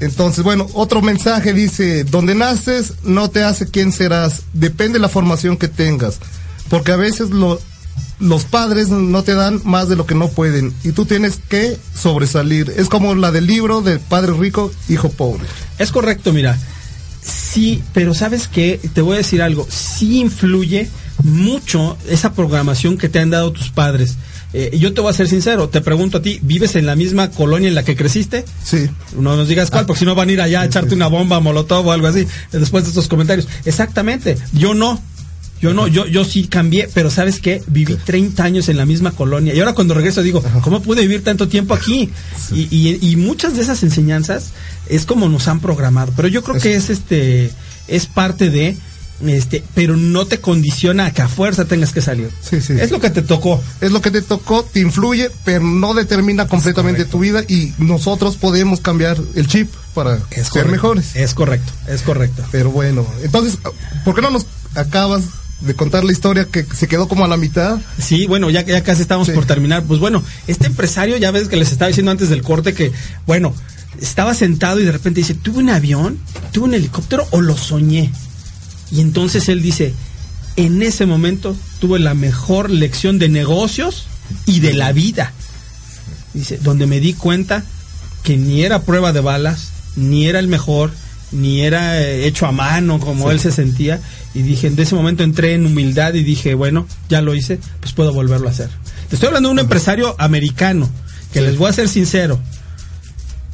[0.00, 5.08] Entonces, bueno, otro mensaje dice, donde naces no te hace quién serás, depende de la
[5.08, 6.20] formación que tengas,
[6.68, 10.92] porque a veces los padres no te dan más de lo que no pueden y
[10.92, 12.72] tú tienes que sobresalir.
[12.76, 15.44] Es como la del libro de Padre Rico, Hijo Pobre.
[15.78, 16.56] Es correcto, mira.
[17.20, 20.88] Sí, pero sabes qué, te voy a decir algo, sí influye
[21.24, 24.16] mucho esa programación que te han dado tus padres.
[24.52, 27.30] Eh, yo te voy a ser sincero, te pregunto a ti, ¿vives en la misma
[27.30, 28.44] colonia en la que creciste?
[28.64, 28.88] Sí.
[29.16, 31.40] No nos digas cuál, porque si no van a ir allá a echarte una bomba
[31.40, 33.46] molotov o algo así, después de estos comentarios.
[33.64, 35.00] Exactamente, yo no.
[35.60, 37.60] Yo no, yo, yo sí cambié, pero ¿sabes qué?
[37.66, 39.52] Viví 30 años en la misma colonia.
[39.52, 42.10] Y ahora cuando regreso digo, ¿cómo pude vivir tanto tiempo aquí?
[42.52, 44.52] Y, y, muchas de esas enseñanzas
[44.88, 46.12] es como nos han programado.
[46.14, 47.50] Pero yo creo que es este,
[47.88, 48.76] es parte de,
[49.26, 52.30] este, pero no te condiciona a que a fuerza tengas que salir.
[52.40, 52.74] Sí, sí.
[52.78, 53.60] Es lo que te tocó.
[53.80, 58.36] Es lo que te tocó, te influye, pero no determina completamente tu vida y nosotros
[58.36, 60.18] podemos cambiar el chip para
[60.52, 61.16] ser mejores.
[61.16, 62.44] Es correcto, es correcto.
[62.52, 63.58] Pero bueno, entonces,
[64.04, 65.24] ¿por qué no nos acabas
[65.60, 67.80] de contar la historia que se quedó como a la mitad.
[68.00, 69.82] Sí, bueno, ya, ya casi estamos por terminar.
[69.82, 72.92] Pues bueno, este empresario, ya ves que les estaba diciendo antes del corte que,
[73.26, 73.52] bueno,
[74.00, 76.18] estaba sentado y de repente dice, ¿tuve un avión?
[76.52, 78.12] ¿Tuve un helicóptero o lo soñé?
[78.90, 79.94] Y entonces él dice,
[80.56, 84.06] en ese momento tuve la mejor lección de negocios
[84.46, 85.32] y de la vida.
[86.34, 87.64] Dice, donde me di cuenta
[88.22, 90.90] que ni era prueba de balas, ni era el mejor,
[91.32, 94.00] ni era eh, hecho a mano como él se sentía.
[94.34, 97.92] Y dije, en ese momento entré en humildad y dije, bueno, ya lo hice, pues
[97.92, 98.70] puedo volverlo a hacer.
[99.10, 100.88] estoy hablando de un empresario americano,
[101.32, 102.40] que les voy a ser sincero,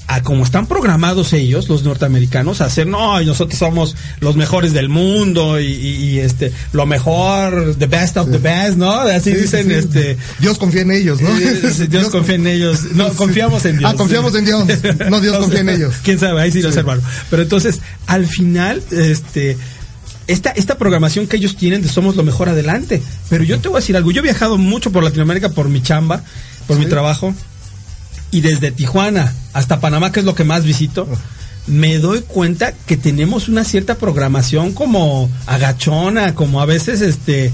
[0.07, 4.89] a como están programados ellos, los norteamericanos, a hacer, no, nosotros somos los mejores del
[4.89, 8.93] mundo y, este, lo mejor, the best of the best, ¿no?
[8.93, 10.17] Así dicen, este.
[10.41, 11.31] Dios confía en ellos, ¿no?
[11.35, 12.93] Dios, confía en ellos.
[12.95, 13.91] No, confiamos en Dios.
[13.93, 14.67] Ah, confiamos en Dios.
[15.09, 15.95] No, Dios confía en ellos.
[16.03, 17.03] Quién sabe, ahí sí lo hermano.
[17.31, 19.57] Pero entonces, al final, este,
[20.27, 23.03] esta, esta programación que ellos tienen de Somos lo mejor adelante.
[23.31, 25.83] Pero yo te voy a decir algo, yo he viajado mucho por Latinoamérica por mi
[25.83, 26.23] chamba,
[26.67, 27.35] por mi trabajo,
[28.35, 31.07] y desde Tijuana hasta Panamá, que es lo que más visito,
[31.69, 37.53] me doy cuenta que tenemos una cierta programación como agachona, como a veces este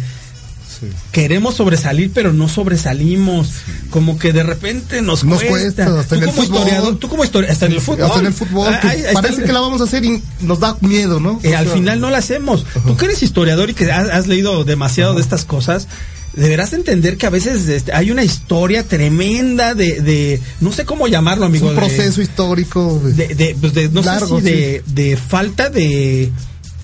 [1.13, 3.51] queremos sobresalir, pero no sobresalimos.
[3.91, 6.01] Como que de repente nos, nos cuesta.
[6.01, 6.99] hasta en el fútbol.
[6.99, 8.05] tú como historiador, hasta en el fútbol.
[8.07, 8.75] Hasta en el fútbol.
[9.13, 11.41] parece que la vamos a hacer y nos da miedo, ¿no?
[11.43, 12.65] Eh, al final no la hacemos.
[12.87, 15.89] Tú que eres historiador y que has, leído demasiado de estas cosas,
[16.33, 21.09] deberás entender que a veces este, hay una historia tremenda de, de, no sé cómo
[21.09, 21.69] llamarlo, amigo.
[21.69, 23.01] un proceso histórico.
[23.03, 26.31] De, de, pues no sé si de, de falta de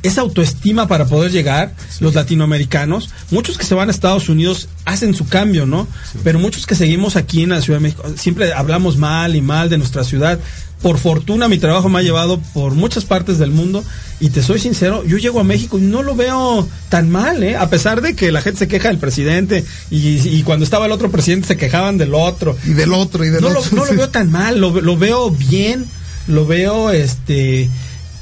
[0.07, 5.15] esa autoestima para poder llegar, los latinoamericanos, muchos que se van a Estados Unidos hacen
[5.15, 5.87] su cambio, ¿no?
[6.23, 9.69] Pero muchos que seguimos aquí en la Ciudad de México, siempre hablamos mal y mal
[9.69, 10.39] de nuestra ciudad.
[10.83, 13.83] Por fortuna mi trabajo me ha llevado por muchas partes del mundo
[14.21, 17.57] y te soy sincero, yo llego a México y no lo veo tan mal, ¿eh?
[17.57, 21.11] A pesar de que la gente se queja del presidente y, cuando estaba el otro
[21.11, 22.57] presidente se quejaban del otro.
[22.65, 23.63] Y del otro y del no otro.
[23.73, 25.87] Lo, no lo veo tan mal, lo, lo veo bien,
[26.29, 27.69] lo veo este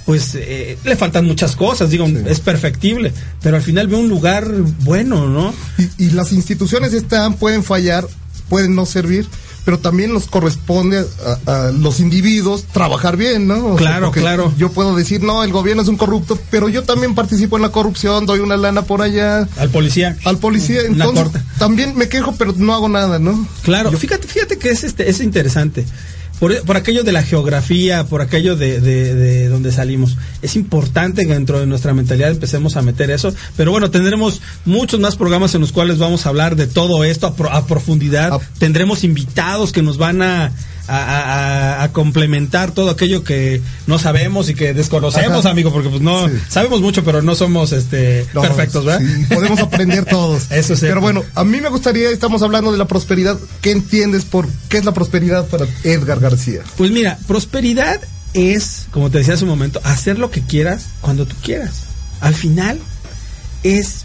[0.04, 3.12] pues eh, le faltan muchas cosas, digo, es perfectible,
[3.42, 4.46] pero al final ve un lugar
[4.80, 5.54] bueno, ¿no?
[5.98, 8.06] Y, las instituciones están, pueden fallar,
[8.48, 9.26] pueden no servir,
[9.64, 11.04] pero también nos corresponde
[11.46, 13.76] a, los individuos trabajar bien, ¿no?
[13.76, 14.52] claro, claro.
[14.58, 17.70] Yo puedo decir, no, el gobierno es un corrupto, pero yo también participo en la
[17.70, 19.48] corrupción, doy una lana por allá.
[19.56, 20.18] Al policía.
[20.24, 23.48] Al policía, entonces también me quejo, pero no hago nada, ¿no?
[23.62, 25.86] Claro, fíjate, fíjate que es, este, es interesante
[26.40, 30.16] por, aquello de la geografía, por aquello de, de, donde salimos.
[30.42, 35.00] Es importante que dentro de nuestra mentalidad empecemos a meter eso, pero bueno, tendremos muchos
[35.00, 38.32] más programas en los cuales vamos a hablar de todo esto a, profundidad.
[38.32, 38.40] Ah.
[38.58, 40.52] Tendremos invitados que nos van a,
[40.88, 46.80] a, complementar todo aquello que no sabemos y que desconocemos, amigo, porque pues no sabemos
[46.80, 49.00] mucho, pero no somos este perfectos, ¿verdad?
[49.32, 50.44] podemos aprender todos.
[50.50, 50.86] Eso sí.
[50.86, 53.38] Pero bueno, a mí me gustaría, estamos hablando de la prosperidad.
[53.60, 56.62] ¿Qué entiendes por qué es la prosperidad para Edgar García?
[56.76, 58.00] Pues mira, prosperidad
[58.32, 61.84] es, como te decía hace un momento, hacer lo que quieras cuando tú quieras.
[62.20, 62.78] Al final
[63.62, 64.04] es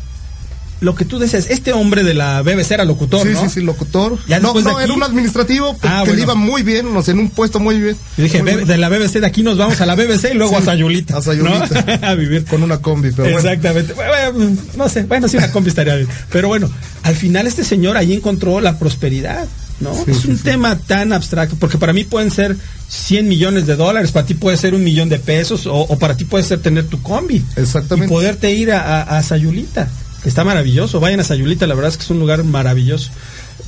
[0.81, 3.43] lo que tú decías, este hombre de la BBC era locutor, sí, ¿no?
[3.43, 4.17] Sí, sí, locutor.
[4.41, 7.79] no, no, era un administrativo ah, que le iba muy bien, en un puesto muy
[7.79, 7.97] bien.
[8.17, 10.61] Y dije, de la BBC de aquí nos vamos a la BBC y luego a
[10.61, 11.17] Sayulita.
[11.17, 11.99] A Sayulita.
[12.09, 12.45] a vivir.
[12.45, 13.93] Con una combi, pero Exactamente.
[13.93, 14.55] Bueno.
[14.77, 16.07] no sé, bueno, sí, una combi estaría bien.
[16.31, 16.69] Pero bueno,
[17.03, 19.47] al final este señor ahí encontró la prosperidad.
[19.79, 19.93] ¿no?
[20.07, 22.57] es un tema tan abstracto, porque para mí pueden ser
[22.89, 26.25] 100 millones de dólares, para ti puede ser un millón de pesos, o, para ti
[26.25, 27.41] puede ser tener tu combi.
[27.55, 28.07] Exactamente.
[28.07, 29.87] Y poderte ir a, a Sayulita
[30.25, 30.99] está maravilloso.
[30.99, 33.11] Vayan a Sayulita, la verdad es que es un lugar maravilloso.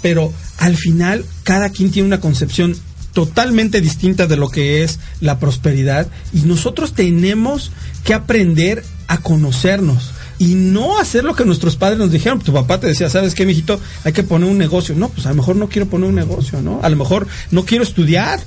[0.01, 2.75] Pero al final, cada quien tiene una concepción
[3.13, 7.71] totalmente distinta de lo que es la prosperidad y nosotros tenemos
[8.03, 12.39] que aprender a conocernos y no hacer lo que nuestros padres nos dijeron.
[12.39, 13.79] Tu papá te decía, ¿sabes qué, mijito?
[14.03, 14.95] Hay que poner un negocio.
[14.95, 16.79] No, pues a lo mejor no quiero poner un negocio, ¿no?
[16.81, 18.39] A lo mejor no quiero estudiar,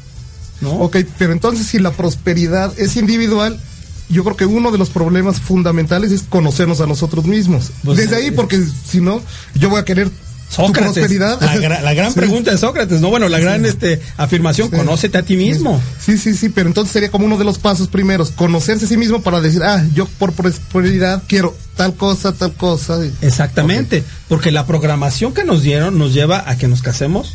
[0.61, 0.73] ¿no?
[0.73, 3.61] Ok, pero entonces si la prosperidad es individual,
[4.09, 7.71] yo creo que uno de los problemas fundamentales es conocernos a nosotros mismos.
[7.85, 9.21] Pues, Desde ahí, eh, porque si no,
[9.55, 10.11] yo voy a querer
[10.49, 11.41] Sócrates, prosperidad.
[11.41, 13.11] La, gran pregunta de Sócrates, ¿no?
[13.11, 15.81] Bueno, la gran este, afirmación, conócete a ti mismo.
[15.99, 18.97] Sí, sí, sí, pero entonces sería como uno de los pasos primeros, conocerse a sí
[18.97, 23.01] mismo para decir, ah, yo por prosperidad quiero tal cosa, tal cosa.
[23.21, 27.35] Exactamente, porque la programación que nos dieron nos lleva a que nos casemos,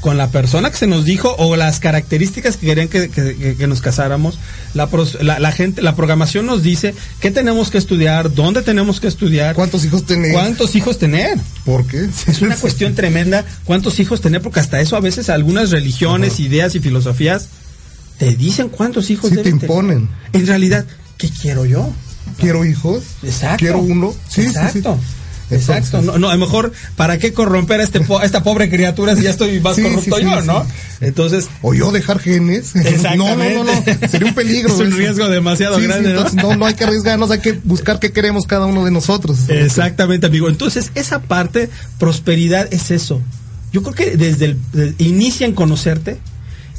[0.00, 4.38] con la persona que se nos dijo o las características que querían que, nos casáramos.
[4.74, 4.88] La,
[5.38, 9.54] la, gente, la programación nos dice qué tenemos que estudiar, dónde tenemos que estudiar.
[9.54, 10.32] ¿Cuántos hijos tener?
[10.32, 11.38] ¿Cuántos hijos tener?
[11.64, 12.08] ¿Por qué?
[12.26, 13.44] Es una cuestión tremenda.
[13.64, 14.40] ¿Cuántos hijos tener?
[14.40, 17.48] Porque hasta eso a veces algunas religiones, ideas y filosofías
[18.18, 20.08] te dicen cuántos hijos sí, te imponen.
[20.32, 20.84] En realidad,
[21.16, 21.92] ¿qué quiero yo?
[22.38, 23.02] ¿Quiero hijos?
[23.22, 23.58] Exacto.
[23.58, 24.14] ¿Quiero uno?
[24.28, 24.98] Sí, Exacto.
[25.50, 29.22] Exacto, no, no, a lo mejor, ¿para qué corromper a, este esta pobre criatura si
[29.22, 30.66] ya estoy más corrupto yo, no?
[31.00, 31.48] Entonces.
[31.62, 32.72] O yo dejar genes.
[33.18, 34.08] No, no, no, no.
[34.08, 34.72] Sería un peligro.
[34.72, 36.24] es un riesgo demasiado grande, ¿no?
[36.34, 36.56] ¿no?
[36.56, 39.48] No hay que arriesgarnos, hay que buscar qué queremos cada uno de nosotros.
[39.48, 40.48] Exactamente, amigo.
[40.48, 43.20] Entonces, esa parte, prosperidad es eso.
[43.72, 46.18] Yo creo que desde el, inicia en conocerte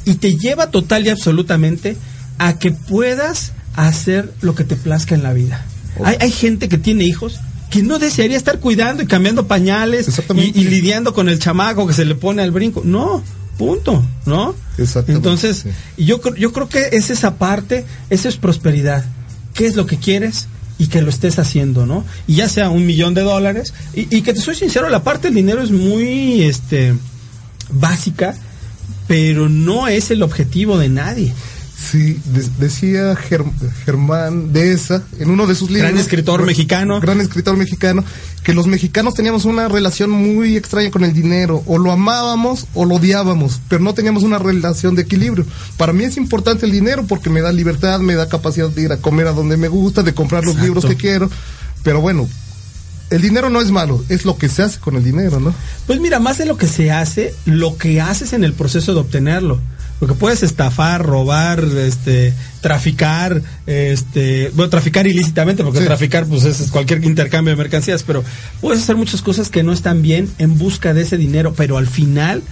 [0.04, 1.96] y te lleva total y absolutamente
[2.38, 5.64] a que puedas hacer lo que te plazca en la vida.
[6.04, 10.64] Hay, hay gente que tiene hijos que no desearía estar cuidando y cambiando pañales y,
[10.64, 12.82] lidiando con el chamaco que se le pone al brinco.
[12.84, 13.22] No,
[13.56, 14.54] Punto, ¿no?
[14.78, 15.66] Exactamente, Entonces,
[15.96, 16.04] sí.
[16.06, 19.04] yo, yo creo que es esa parte, esa es prosperidad.
[19.52, 20.48] ¿Qué es lo que quieres?
[20.78, 22.06] Y que lo estés haciendo, ¿no?
[22.26, 23.74] Y ya sea un millón de dólares.
[23.92, 26.94] Y, y que te soy sincero, la parte del dinero es muy este,
[27.70, 28.34] básica,
[29.06, 31.34] pero no es el objetivo de nadie.
[31.90, 33.44] Sí, de- decía Ger-
[33.84, 35.90] Germán Dehesa en uno de sus libros.
[35.90, 37.00] Gran escritor mexicano.
[37.00, 38.04] Gran escritor mexicano,
[38.44, 41.62] que los mexicanos teníamos una relación muy extraña con el dinero.
[41.66, 45.44] O lo amábamos o lo odiábamos, pero no teníamos una relación de equilibrio.
[45.76, 48.92] Para mí es importante el dinero porque me da libertad, me da capacidad de ir
[48.92, 50.66] a comer a donde me gusta, de comprar los Exacto.
[50.74, 51.30] libros que quiero.
[51.82, 52.28] Pero bueno,
[53.10, 55.52] el dinero no es malo, es lo que se hace con el dinero, ¿no?
[55.88, 59.00] Pues mira, más de lo que se hace, lo que haces en el proceso de
[59.00, 59.58] obtenerlo.
[60.00, 62.32] Porque puedes estafar, robar, este,
[62.62, 65.84] traficar, este, bueno, traficar ilícitamente, porque Sí.
[65.84, 68.24] traficar, pues es cualquier intercambio de mercancías, pero
[68.60, 71.86] puedes hacer muchas cosas que no están bien en busca de ese dinero, pero al
[71.86, 72.42] final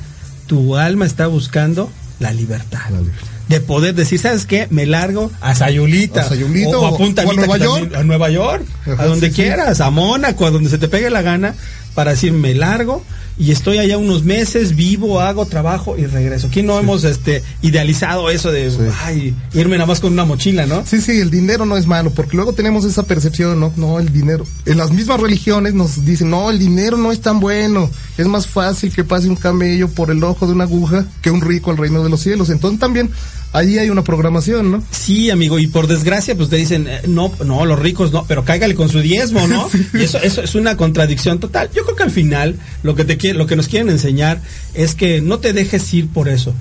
[0.46, 1.90] tu alma está buscando
[2.20, 2.80] la libertad.
[2.90, 3.26] La libertad.
[3.48, 4.66] De poder decir, ¿sabes qué?
[4.70, 6.22] Me largo a Sayulita.
[6.24, 7.94] A o, o- a Punta o a Nueva también- York.
[7.96, 9.42] a Nueva York, Ajá, a donde sí, sí.
[9.42, 11.54] quieras, a Mónaco, a donde se te pegue la gana,
[11.98, 13.02] para decir, me largo
[13.40, 16.48] y estoy allá unos meses, vivo, hago trabajo y regreso.
[16.48, 18.76] ¿Quién no hemos este idealizado eso de Sí.
[19.02, 20.86] ay, irme nada más con una mochila, ¿no?
[20.86, 23.72] Sí, sí, el dinero no es malo, porque luego tenemos esa percepción, ¿no?
[23.74, 24.46] No, el dinero.
[24.64, 27.90] En las mismas religiones nos dicen, no, el dinero no es tan bueno.
[28.18, 31.40] Es más fácil que pase un camello por el ojo de una aguja que un
[31.40, 32.50] rico al reino de los cielos.
[32.50, 33.10] Entonces también
[33.52, 34.82] ahí hay una programación, ¿no?
[34.90, 38.44] Sí, amigo, y por desgracia, pues te dicen, eh, no, no, los ricos no, pero
[38.44, 39.68] cáigale con su diezmo, ¿no?
[39.94, 41.70] Y eso, eso es una contradicción total.
[41.72, 44.42] Yo creo que al final, lo que te lo que nos quieren enseñar
[44.74, 46.54] es que no te dejes ir por eso.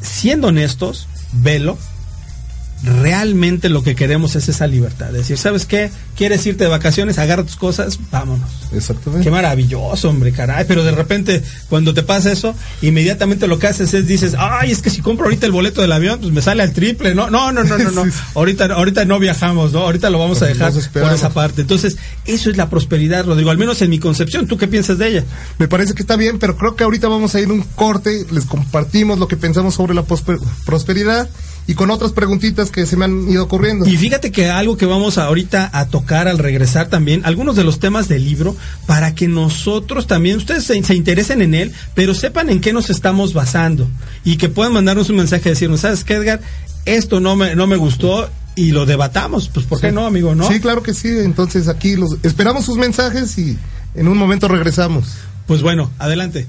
[0.00, 1.76] Siendo honestos, velo.
[2.84, 5.06] Realmente lo que queremos es esa libertad.
[5.10, 5.90] Decir, ¿sabes qué?
[6.14, 7.18] ¿Quieres irte de vacaciones?
[7.18, 8.48] Agarra tus cosas, vámonos.
[8.72, 9.24] Exactamente.
[9.24, 10.66] Qué maravilloso, hombre, caray.
[10.68, 14.82] Pero de repente, cuando te pasa eso, inmediatamente lo que haces es dices, ay, es
[14.82, 17.14] que si compro ahorita el boleto del avión, pues me sale al triple.
[17.14, 18.04] No, no, no, no, no, no.
[18.06, 18.10] Sí.
[18.34, 19.80] Ahorita, ahorita no viajamos, ¿no?
[19.80, 21.62] Ahorita lo vamos a dejar por esa parte.
[21.62, 21.96] Entonces,
[22.26, 24.46] eso es la prosperidad, Rodrigo, al menos en mi concepción.
[24.46, 25.24] ¿Tú qué piensas de ella?
[25.58, 28.44] Me parece que está bien, pero creo que ahorita vamos a ir un corte, les
[28.44, 31.28] compartimos lo que pensamos sobre la prosper- prosperidad
[31.66, 33.86] y con otras preguntitas que se me han ido ocurriendo.
[33.86, 37.80] Y fíjate que algo que vamos ahorita a tocar al regresar también, algunos de los
[37.80, 38.56] temas del libro,
[38.86, 42.90] para que nosotros también, ustedes se, se interesen en él, pero sepan en qué nos
[42.90, 43.88] estamos basando
[44.24, 46.40] y que puedan mandarnos un mensaje y decirnos, ¿sabes qué, Edgar?
[46.84, 49.48] Esto no me, no me gustó y lo debatamos.
[49.48, 50.34] Pues, ¿por qué no, amigo?
[50.34, 50.48] ¿No?
[50.48, 51.08] Sí, claro que sí.
[51.08, 53.56] Entonces aquí los esperamos sus mensajes y
[53.94, 55.16] en un momento regresamos.
[55.46, 56.48] Pues bueno, adelante.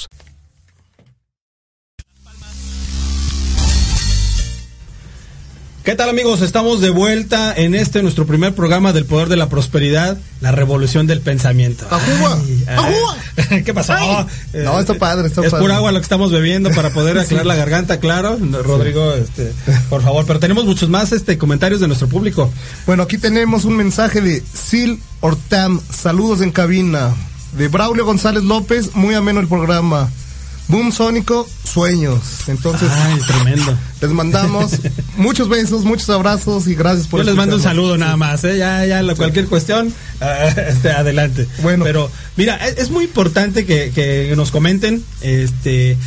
[5.83, 6.41] ¿Qué tal amigos?
[6.41, 11.07] Estamos de vuelta en este nuestro primer programa del poder de la prosperidad, la revolución
[11.07, 11.87] del pensamiento.
[11.89, 12.39] ¡Ajúa!
[13.65, 13.93] ¿Qué pasó?
[13.93, 14.27] Ay.
[14.53, 15.63] Eh, No, está padre, está es padre.
[15.63, 18.37] pura agua lo que estamos bebiendo para poder aclarar la garganta, claro.
[18.63, 19.51] Rodrigo, este,
[19.89, 22.53] por favor, pero tenemos muchos más este comentarios de nuestro público.
[22.85, 25.81] Bueno, aquí tenemos un mensaje de Sil Hortam.
[25.91, 27.09] Saludos en cabina.
[27.53, 30.09] De Braulio González López, muy ameno el programa.
[30.67, 32.47] Boom Sónico, sueños.
[32.47, 33.77] Entonces, Ay, tremendo.
[34.01, 34.71] les mandamos
[35.17, 38.57] muchos besos, muchos abrazos y gracias por Yo les mando un saludo nada más, ¿eh?
[38.57, 39.93] ya, ya, la- cualquier cuestión,
[40.69, 41.45] este, adelante.
[41.61, 41.83] Bueno.
[41.83, 45.97] pero mira, es, es muy importante que, que nos comenten, este,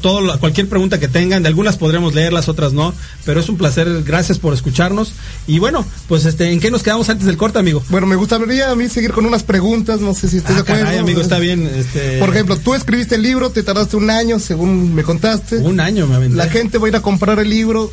[0.00, 2.94] todo, cualquier pregunta que tengan, de algunas podremos leerlas, otras no,
[3.24, 5.12] pero es un placer, gracias por escucharnos.
[5.46, 7.82] Y bueno, pues este, ¿en qué nos quedamos antes del corte, amigo?
[7.88, 10.62] Bueno, me gustaría a mí seguir con unas preguntas, no sé si estoy de Ah,
[10.62, 10.82] acuerdo.
[10.84, 11.66] caray, amigo, está bien.
[11.74, 15.56] Este, Por ejemplo, tú escribiste el libro, te tardaste un año, según me contaste.
[15.58, 16.36] un año me aventé.
[16.36, 17.90] La gente va a ir a comprar el libro.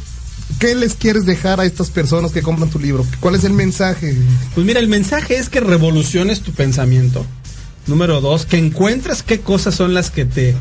[0.59, 3.05] ¿Qué les quieres dejar a estas personas que compran tu libro?
[3.21, 4.15] ¿Cuál es el mensaje?
[4.53, 7.25] Pues mira, el mensaje es que revoluciones tu pensamiento.
[7.87, 10.55] Número dos, que encuentres qué cosas son las que te,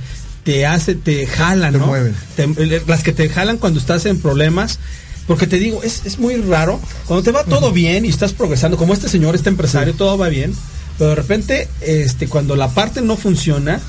[0.45, 1.87] te hace, te jalan, Te ¿no?
[1.87, 2.15] mueven.
[2.37, 4.79] Te- las que te jalan cuando estás en problemas.
[5.27, 6.81] Porque te digo, es, es muy raro.
[7.07, 10.29] Cuando te va todo bien y estás progresando, como este señor, este empresario, todo va
[10.29, 10.53] bien.
[10.99, 13.81] Pero de repente, este, cuando la parte no funciona,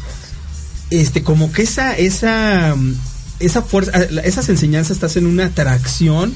[0.92, 2.76] este, como que esa, esa,
[3.40, 3.92] esa fuerza,
[4.24, 6.34] esas enseñanzas estás en una atracción,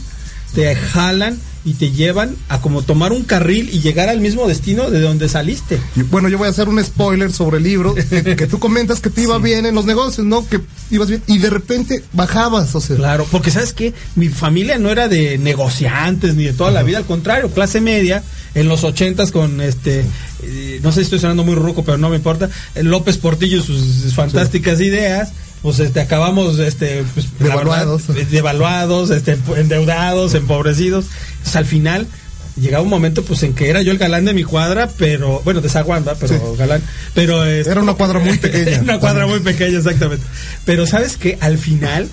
[0.56, 4.92] te jalan y te llevan a como tomar un carril y llegar al mismo destino
[4.92, 5.80] de donde saliste.
[6.12, 9.24] bueno, yo voy a hacer un spoiler sobre el libro que, tú comentas que te
[9.24, 10.48] iba bien en los negocios, ¿no?
[10.48, 10.62] Que
[10.92, 12.96] ibas bien y de repente bajabas, o sea.
[12.96, 17.00] Claro, porque sabes que mi familia no era de negociantes ni de toda la vida,
[17.00, 20.06] al contrario, clase media en los ochentas con este
[20.44, 23.64] eh, no sé si estoy sonando muy ruco, pero no me importa, López Portillo y
[23.64, 25.32] sus, fantásticas ideas
[25.66, 28.04] pues este acabamos este pues, devaluados.
[28.30, 31.06] devaluados este endeudados empobrecidos.
[31.38, 32.08] Entonces al final
[32.56, 35.62] llegaba un momento pues en que era yo el galán de mi cuadra pero bueno
[35.62, 36.84] de Zaguán pero galán
[37.16, 38.80] pero este, era una cuadra muy pequeña.
[38.84, 40.24] Una cuadra muy pequeña exactamente.
[40.66, 42.08] Pero sabes que al final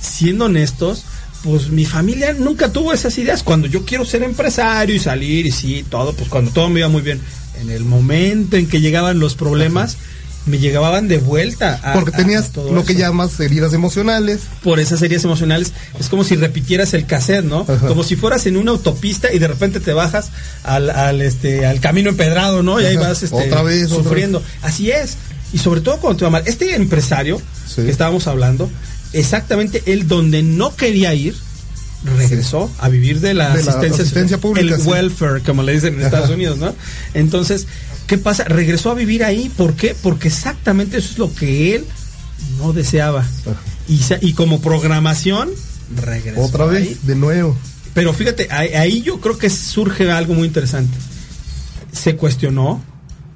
[0.00, 1.04] siendo honestos
[1.44, 3.44] pues mi familia nunca tuvo esas ideas.
[3.44, 6.88] Cuando yo quiero ser empresario y salir y sí todo pues cuando todo me iba
[6.88, 7.20] muy bien
[7.60, 9.96] en el momento en que llegaban los problemas
[10.46, 11.80] me llegaban de vuelta.
[11.92, 14.40] Porque tenías lo que llamas heridas emocionales.
[14.62, 17.66] Por esas heridas emocionales es como si repitieras el cassette, ¿no?
[17.66, 20.30] Como si fueras en una autopista y de repente te bajas
[20.62, 22.80] al, al este, al camino empedrado, ¿no?
[22.80, 24.42] Y ahí vas este, otra vez, sufriendo.
[24.62, 25.16] Así es.
[25.52, 26.42] Y sobre todo cuando te va mal.
[26.46, 27.40] Este empresario
[27.74, 28.70] que estábamos hablando,
[29.12, 31.34] exactamente él donde no quería ir,
[32.04, 34.74] regresó a vivir de la, asistencia, pública.
[34.74, 36.74] El welfare, como le dicen en Estados Unidos, ¿no?
[37.14, 37.66] Entonces,
[38.06, 38.44] ¿Qué pasa?
[38.44, 39.50] Regresó a vivir ahí.
[39.56, 39.96] ¿Por qué?
[40.00, 41.84] Porque exactamente eso es lo que él
[42.58, 43.24] no deseaba.
[43.88, 45.50] Y, y como programación,
[45.94, 46.40] regresó.
[46.40, 47.56] Otra vez, de nuevo.
[47.94, 50.96] Pero fíjate, ahí, yo creo que surge algo muy interesante.
[51.92, 52.84] Se cuestionó,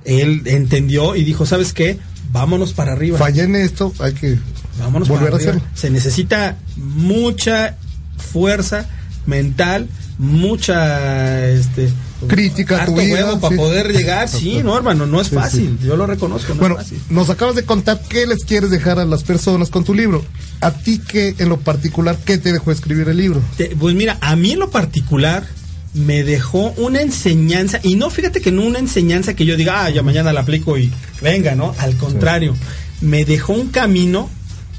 [0.05, 1.99] él entendió y dijo, ¿sabes qué?
[2.31, 3.19] Vámonos para arriba.
[3.19, 4.39] Fallé en esto, hay que
[4.79, 5.63] Vámonos volver a hacerlo.
[5.75, 7.77] Se necesita mucha
[8.19, 8.87] fuerza
[9.27, 11.89] mental, mucha este
[12.27, 14.29] crítica a tu vida para poder llegar.
[14.29, 16.77] Sí no hermano no es fácil yo lo reconozco bueno
[17.09, 20.25] nos acabas de contar qué les quieres dejar a las personas con tu libro.
[20.61, 23.41] A ti qué en lo particular qué te dejó escribir el libro
[23.79, 25.47] pues mira a mí en lo particular
[25.95, 29.91] me dejó una enseñanza y no fíjate que no una enseñanza que yo diga ah
[29.91, 32.55] ya mañana la aplico y venga no al contrario
[33.01, 34.29] me dejó un camino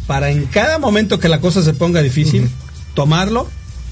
[0.07, 2.49] para en cada momento que la cosa se ponga difícil
[2.93, 3.49] tomarlo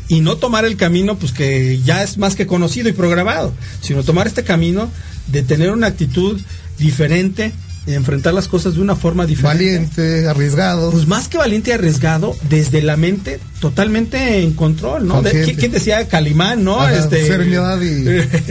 [0.09, 4.03] y no tomar el camino pues que ya es más que conocido y programado, sino
[4.03, 4.89] tomar este camino
[5.27, 6.41] de tener una actitud
[6.79, 7.53] diferente,
[7.85, 9.65] de enfrentar las cosas de una forma diferente.
[9.65, 10.91] Valiente, arriesgado.
[10.91, 15.21] Pues más que valiente y arriesgado, desde la mente totalmente en control, ¿no?
[15.21, 16.87] ¿Quién decía Calimán, no?
[16.89, 18.05] este, serenidad y...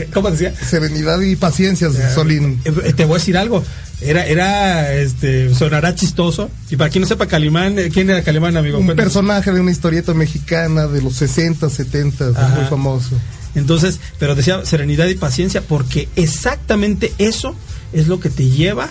[0.13, 0.53] ¿Cómo decía?
[0.55, 2.61] Serenidad y paciencia, Solín.
[2.63, 3.63] Eh, te voy a decir algo
[4.01, 6.49] era, era, este, sonará chistoso.
[6.69, 8.77] Y para quien no sepa Calimán, eh, ¿quién era Calimán, amigo?
[8.79, 13.15] Un personaje de una historieta mexicana de los 60, 70, muy famoso.
[13.55, 17.55] Entonces, pero decía serenidad y paciencia, porque exactamente eso
[17.93, 18.89] es lo que te lleva a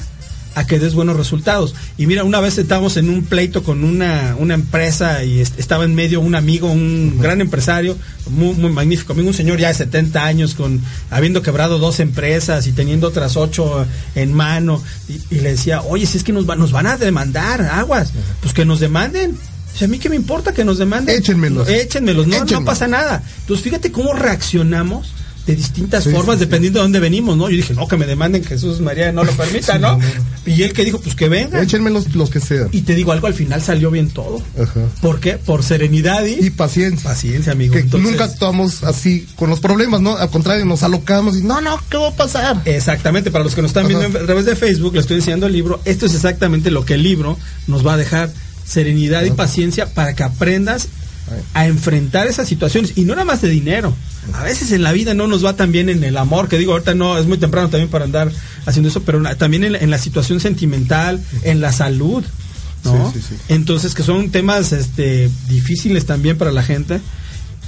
[0.66, 1.74] que des buenos resultados.
[1.96, 5.94] Y mira, una vez estábamos en un pleito con una, una empresa y estaba en
[5.94, 7.96] medio un amigo, un gran empresario,
[8.30, 10.80] muy, muy magnífico, un señor ya de 70 años, con
[11.10, 16.18] habiendo quebrado dos empresas y teniendo otras ocho en mano, y, le decía, oye, si
[16.18, 19.36] es que nos, nos van a demandar, aguas, pues que nos demanden.
[19.74, 21.18] O sea, a mí qué me importa que nos demanden.
[21.18, 21.68] Échenmelos.
[21.68, 23.22] Échenmelos, no, no pasa nada.
[23.40, 25.12] Entonces, fíjate cómo reaccionamos
[25.48, 27.48] de distintas formas dependiendo de dónde venimos, ¿no?
[27.48, 29.98] Yo dije, no, que me demanden Jesús María no lo permita, ¿no?
[30.44, 31.62] Y él que dijo, pues que venga.
[31.62, 32.68] Échenme los, los que sean.
[32.70, 34.42] Y te digo algo, al final salió bien todo.
[34.60, 34.80] Ajá.
[35.00, 35.38] ¿Por qué?
[35.38, 36.34] Por serenidad y...
[36.46, 37.08] Y paciencia.
[37.08, 37.74] Paciencia, amigo.
[37.74, 40.18] Que nunca actuamos así con los problemas, ¿no?
[40.18, 42.60] Al contrario, nos alocamos y no, no, ¿qué va a pasar?
[42.66, 45.54] Exactamente, para los que nos están viendo a través de Facebook, le estoy enseñando el
[45.54, 45.80] libro.
[45.86, 48.30] Esto es exactamente lo que el libro nos va a dejar.
[48.66, 50.88] Serenidad y paciencia para que aprendas
[51.54, 53.94] a enfrentar esas situaciones y no nada más de dinero.
[54.34, 56.72] A veces en la vida no nos va tan bien en el amor, que digo,
[56.72, 58.30] ahorita no, es muy temprano también para andar
[58.66, 62.24] haciendo eso, pero también en, la situación sentimental, en la salud,
[62.84, 63.12] ¿no?
[63.48, 67.00] Entonces, que son temas este, difíciles también para la gente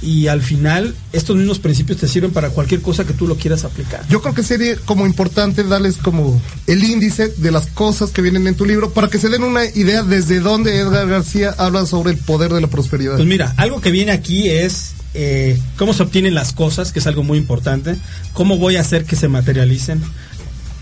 [0.01, 3.63] y al final estos mismos principios te sirven para cualquier cosa que tú lo quieras
[3.63, 4.05] aplicar.
[4.09, 8.47] Yo creo que sería como importante darles como el índice de las cosas que vienen
[8.47, 12.11] en tu libro para que se den una idea desde dónde Edgar García habla sobre
[12.11, 13.15] el poder de la prosperidad.
[13.15, 17.07] Pues mira, algo que viene aquí es eh, cómo se obtienen las cosas, que es
[17.07, 17.95] algo muy importante,
[18.33, 20.01] cómo voy a hacer que se materialicen,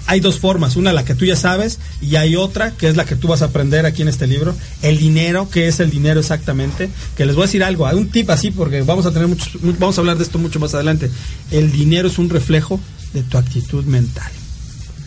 [0.10, 3.06] hay dos formas, una la que tú ya sabes y hay otra que es la
[3.06, 6.20] que tú vas a aprender aquí en este libro, el dinero, que es el dinero
[6.20, 9.28] exactamente, que les voy a decir algo, hay un tip así porque vamos a tener
[9.28, 11.12] muchos, vamos a hablar de esto mucho más adelante.
[11.52, 12.80] El dinero es un reflejo
[13.14, 14.32] de tu actitud mental.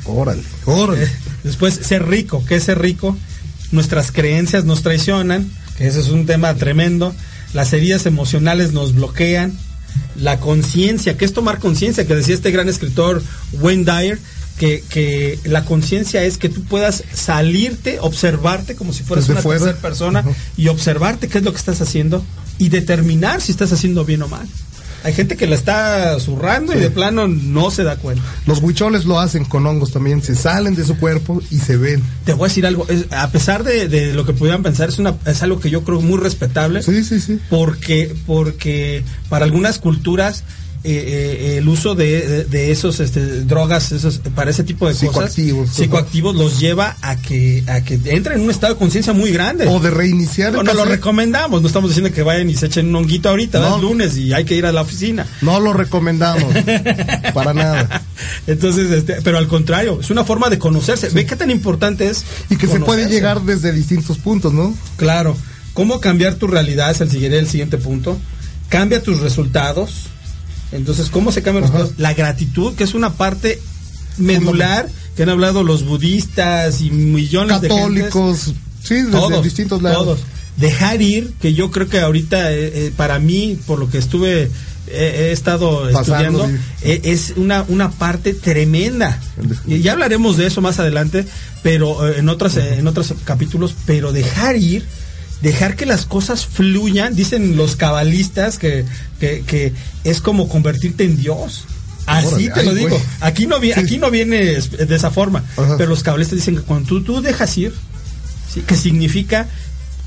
[0.05, 1.11] Órale, órale.
[1.43, 3.19] Después, ser rico, ¿qué es ser rico?
[3.73, 7.13] Nuestras creencias nos traicionan, que ese es un tema tremendo.
[7.55, 9.53] Las heridas emocionales nos bloquean.
[10.15, 12.07] La conciencia, ¿qué es tomar conciencia?
[12.07, 13.21] Que decía este gran escritor
[13.61, 14.19] Wayne Dyer,
[14.59, 20.25] que, la conciencia es que tú puedas salirte, observarte como si fueras una tercera persona
[20.57, 22.25] y observarte qué es lo que estás haciendo
[22.59, 24.47] y determinar si estás haciendo bien o mal.
[25.05, 28.23] Hay gente que la está zurrando y de plano no se da cuenta.
[28.47, 32.01] Los huicholes lo hacen con hongos también, se salen de su cuerpo y se ven.
[32.25, 35.01] Te voy a decir algo, es- a pesar de, de lo que pudieran pensar, es,
[35.01, 36.85] una, es algo que yo creo muy respetable.
[36.85, 37.41] Sí, sí, sí.
[37.51, 40.45] Porque, porque para algunas culturas
[40.85, 44.95] eh, eh, el uso de, de- de esos este, drogas, esos, para ese tipo de
[44.95, 45.61] Psicoactivos.
[45.69, 49.31] cosas, psicoactivos los lleva a que, a que entren en un estado de conciencia muy
[49.31, 49.67] grande.
[49.69, 52.67] O de reiniciar el no, no lo recomendamos, no estamos diciendo que vayan y se
[52.67, 53.77] echen un honguito ahorita, No.
[53.77, 55.27] es lunes y hay que ir a la oficina.
[55.41, 56.53] No lo recomendamos.
[57.35, 58.03] para nada.
[58.47, 61.11] Entonces, este, pero al contrario, es una forma de conocerse.
[61.11, 62.25] Ve qué tan importante es.
[62.51, 64.75] Y que se puede llegar desde distintos puntos, ¿no?
[64.97, 65.37] Claro.
[65.75, 66.91] ¿Cómo cambiar tu realidad?
[66.91, 68.19] Es el siguiente, el siguiente punto.
[68.69, 70.07] Cambia tus resultados.
[70.73, 71.79] Entonces, ¿cómo se cambian los Ajá.
[71.81, 72.01] resultados?
[72.01, 73.61] La gratitud, que es una parte
[74.19, 78.05] medular que han hablado los budistas y millones de gentes.
[78.05, 78.53] Católicos,
[78.83, 80.05] sí, desde Todos, distintos lados.
[80.05, 80.21] todos.
[80.57, 84.51] Dejar ir, que yo creo que ahorita, eh, eh, para mí, por lo que estuve,
[84.89, 86.47] eh, he estado Pasando, estudiando,
[86.83, 87.01] sí.
[87.05, 89.19] es una, una parte tremenda.
[89.67, 91.27] Y ya hablaremos de eso más adelante,
[91.63, 94.85] pero en otros, eh, en otros capítulos, pero dejar ir,
[95.43, 98.85] dejar que las cosas fluyan, dicen los cabalistas que,
[99.21, 99.73] que, que
[100.05, 101.65] es como convertirte en Dios.
[102.07, 103.01] Así Órale, te ay, lo digo.
[103.21, 103.81] Aquí no, vi- Sí.
[103.81, 105.77] aquí no viene de esa forma, Ajá.
[105.77, 107.73] pero los cabalistas dicen que cuando tú, tú dejas ir,
[108.53, 108.61] ¿sí?
[108.63, 109.49] que significa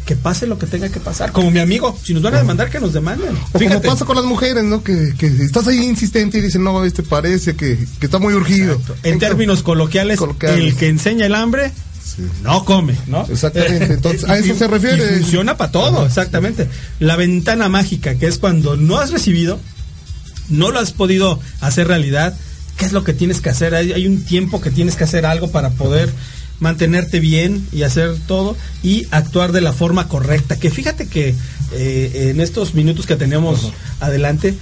[0.06, 1.32] que pase lo que tenga que pasar.
[1.32, 3.36] Como mi amigo, si nos van a demandar, que nos demanden.
[3.54, 3.80] O Fíjate.
[3.82, 4.84] como pasa con las mujeres, ¿no?
[4.84, 8.80] Que, que estás ahí insistente y dicen, no, este parece que, que está muy urgido.
[9.04, 10.60] En términos coloquiales, Coloquiales.
[10.60, 11.72] el que enseña el hambre
[12.44, 13.26] no come, ¿no?
[13.30, 15.04] Exactamente, entonces, a eso Y- se refiere.
[15.18, 16.68] y funciona para todo, Ajá, exactamente.
[17.00, 19.60] La ventana mágica, que es cuando no has recibido,
[20.50, 22.38] no lo has podido hacer realidad,
[22.78, 23.74] ¿qué es lo que tienes que hacer?
[23.76, 26.10] Hay, hay un tiempo que tienes que hacer algo para poder
[26.60, 30.58] mantenerte bien y hacer todo y actuar de la forma correcta.
[30.58, 31.36] Que fíjate que
[31.74, 34.56] eh, en estos minutos que tenemos adelante,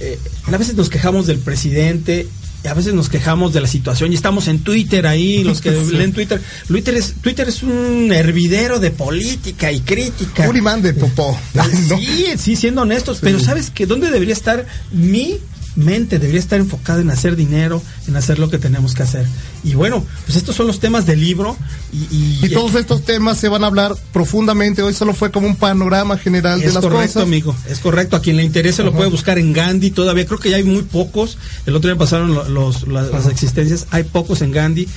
[0.00, 2.26] eh, a veces nos quejamos del presidente.
[2.64, 5.70] Y A veces nos quejamos de la situación y estamos en Twitter ahí, los que
[5.88, 5.92] Sí.
[5.94, 6.40] leen Twitter.
[6.66, 10.48] Twitter es, Twitter es un hervidero de política y crítica.
[10.48, 11.38] Un imán de popó.
[11.54, 11.64] ¿no?
[11.98, 15.38] Sí, sí, siendo honestos, pero ¿sabes que ¿Dónde debería estar mi
[15.78, 16.18] mente?
[16.18, 19.26] Debería estar enfocada en hacer dinero, en hacer lo que tenemos que hacer.
[19.64, 21.56] Y bueno, pues estos son los temas del libro
[21.92, 21.96] y...
[22.14, 24.82] y- Y todos estos temas se van a hablar profundamente.
[24.82, 27.22] Hoy solo fue como un panorama general de es las correcto, cosas.
[27.22, 27.54] amigo.
[27.68, 28.16] Es correcto.
[28.16, 29.90] A quien le interese lo puede buscar en Gandhi.
[29.90, 31.38] Todavía creo que ya hay muy pocos.
[31.66, 33.86] El otro día pasaron lo- los, la- las existencias.
[33.90, 34.88] Hay pocos en Gandhi.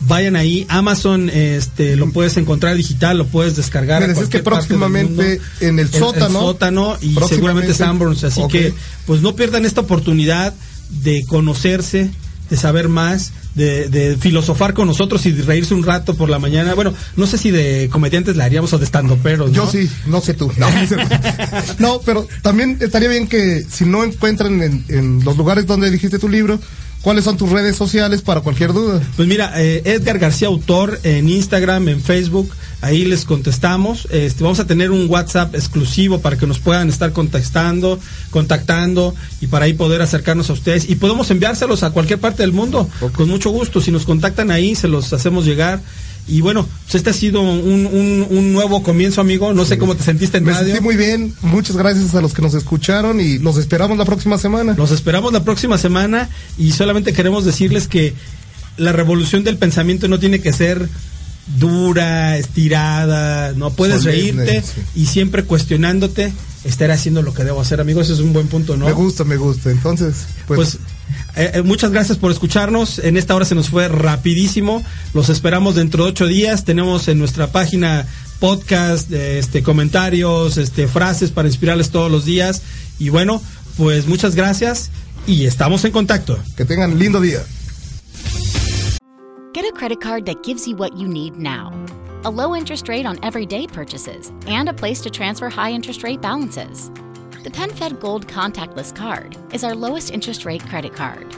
[0.00, 0.64] Vayan ahí.
[0.68, 4.00] Amazon este, lo puedes encontrar digital, lo puedes descargar.
[4.00, 6.40] Me a decías que próximamente en el sótano.
[6.40, 8.24] sótano y seguramente Sanborns.
[8.24, 8.74] Así que,
[9.06, 10.54] pues no pierdan esta oportunidad
[10.90, 12.10] de conocerse,
[12.48, 16.38] de saber más, de, de filosofar con nosotros y de reírse un rato por la
[16.38, 16.74] mañana.
[16.74, 19.52] Bueno, no sé si de comediantes la haríamos o de estandoperos.
[19.52, 19.70] Yo ¿no?
[19.70, 20.50] sí, no sé tú.
[20.56, 20.68] No.
[21.78, 26.18] No, pero también estaría bien que si no encuentran en, en los lugares donde dijiste
[26.18, 26.58] tu libro,
[27.02, 29.00] ¿cuáles son tus redes sociales para cualquier duda?
[29.16, 34.06] Pues mira, eh, Edgar García Autor en Instagram, en Facebook, ahí les contestamos.
[34.10, 37.98] Este, vamos a tener un WhatsApp exclusivo para que nos puedan estar contestando,
[38.30, 40.88] contactando y para ahí poder acercarnos a ustedes.
[40.88, 43.80] Y podemos enviárselos a cualquier parte del mundo, con mucho gusto.
[43.80, 45.80] Si nos contactan ahí, se los hacemos llegar.
[46.28, 49.54] Y bueno, pues este ha sido un, un- un nuevo comienzo, amigo.
[49.54, 50.68] No sé cómo te sentiste en Me radio.
[50.74, 51.34] sentí muy bien.
[51.42, 54.74] Muchas gracias a los que nos escucharon y los esperamos la próxima semana.
[54.76, 58.14] Los esperamos la próxima semana y solamente queremos decirles que
[58.76, 60.88] la revolución del pensamiento no tiene que ser
[61.58, 64.80] dura, estirada, no puedes Solemne, reírte sí.
[64.94, 66.32] y siempre cuestionándote,
[66.64, 68.84] estar haciendo lo que debo hacer, amigos, ese es un buen punto, ¿no?
[68.86, 69.70] Me gusta, me gusta.
[69.70, 70.78] Entonces, pues, Pues
[71.36, 72.98] eh, eh, muchas gracias por escucharnos.
[72.98, 74.82] En esta hora se nos fue rapidísimo.
[75.14, 76.64] Los esperamos dentro de ocho días.
[76.64, 78.06] Tenemos en nuestra página
[78.40, 82.62] podcast, eh, este comentarios, este frases para inspirarles todos los días.
[82.98, 83.42] Y bueno,
[83.76, 84.90] pues muchas gracias
[85.26, 86.38] y estamos en contacto.
[86.56, 87.44] que tengan lindo día.
[89.54, 91.72] Get a credit card that gives you what you need now
[92.24, 96.20] a low interest rate on everyday purchases and a place to transfer high interest rate
[96.20, 96.90] balances.
[97.48, 101.34] The PenFed Gold Contactless Card is our lowest interest rate credit card.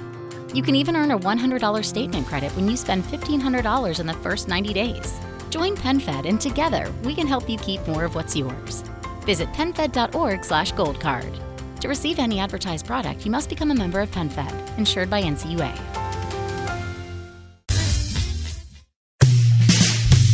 [0.53, 4.49] You can even earn a $100 statement credit when you spend $1,500 in the first
[4.49, 5.21] 90 days.
[5.51, 8.83] Join PenFed and together we can help you keep more of what's yours.
[9.25, 11.33] Visit penfed.org slash goldcard.
[11.79, 15.73] To receive any advertised product, you must become a member of PenFed, insured by NCUA.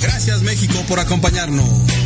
[0.01, 2.06] Gracias México por acompañarnos.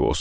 [0.01, 0.19] was.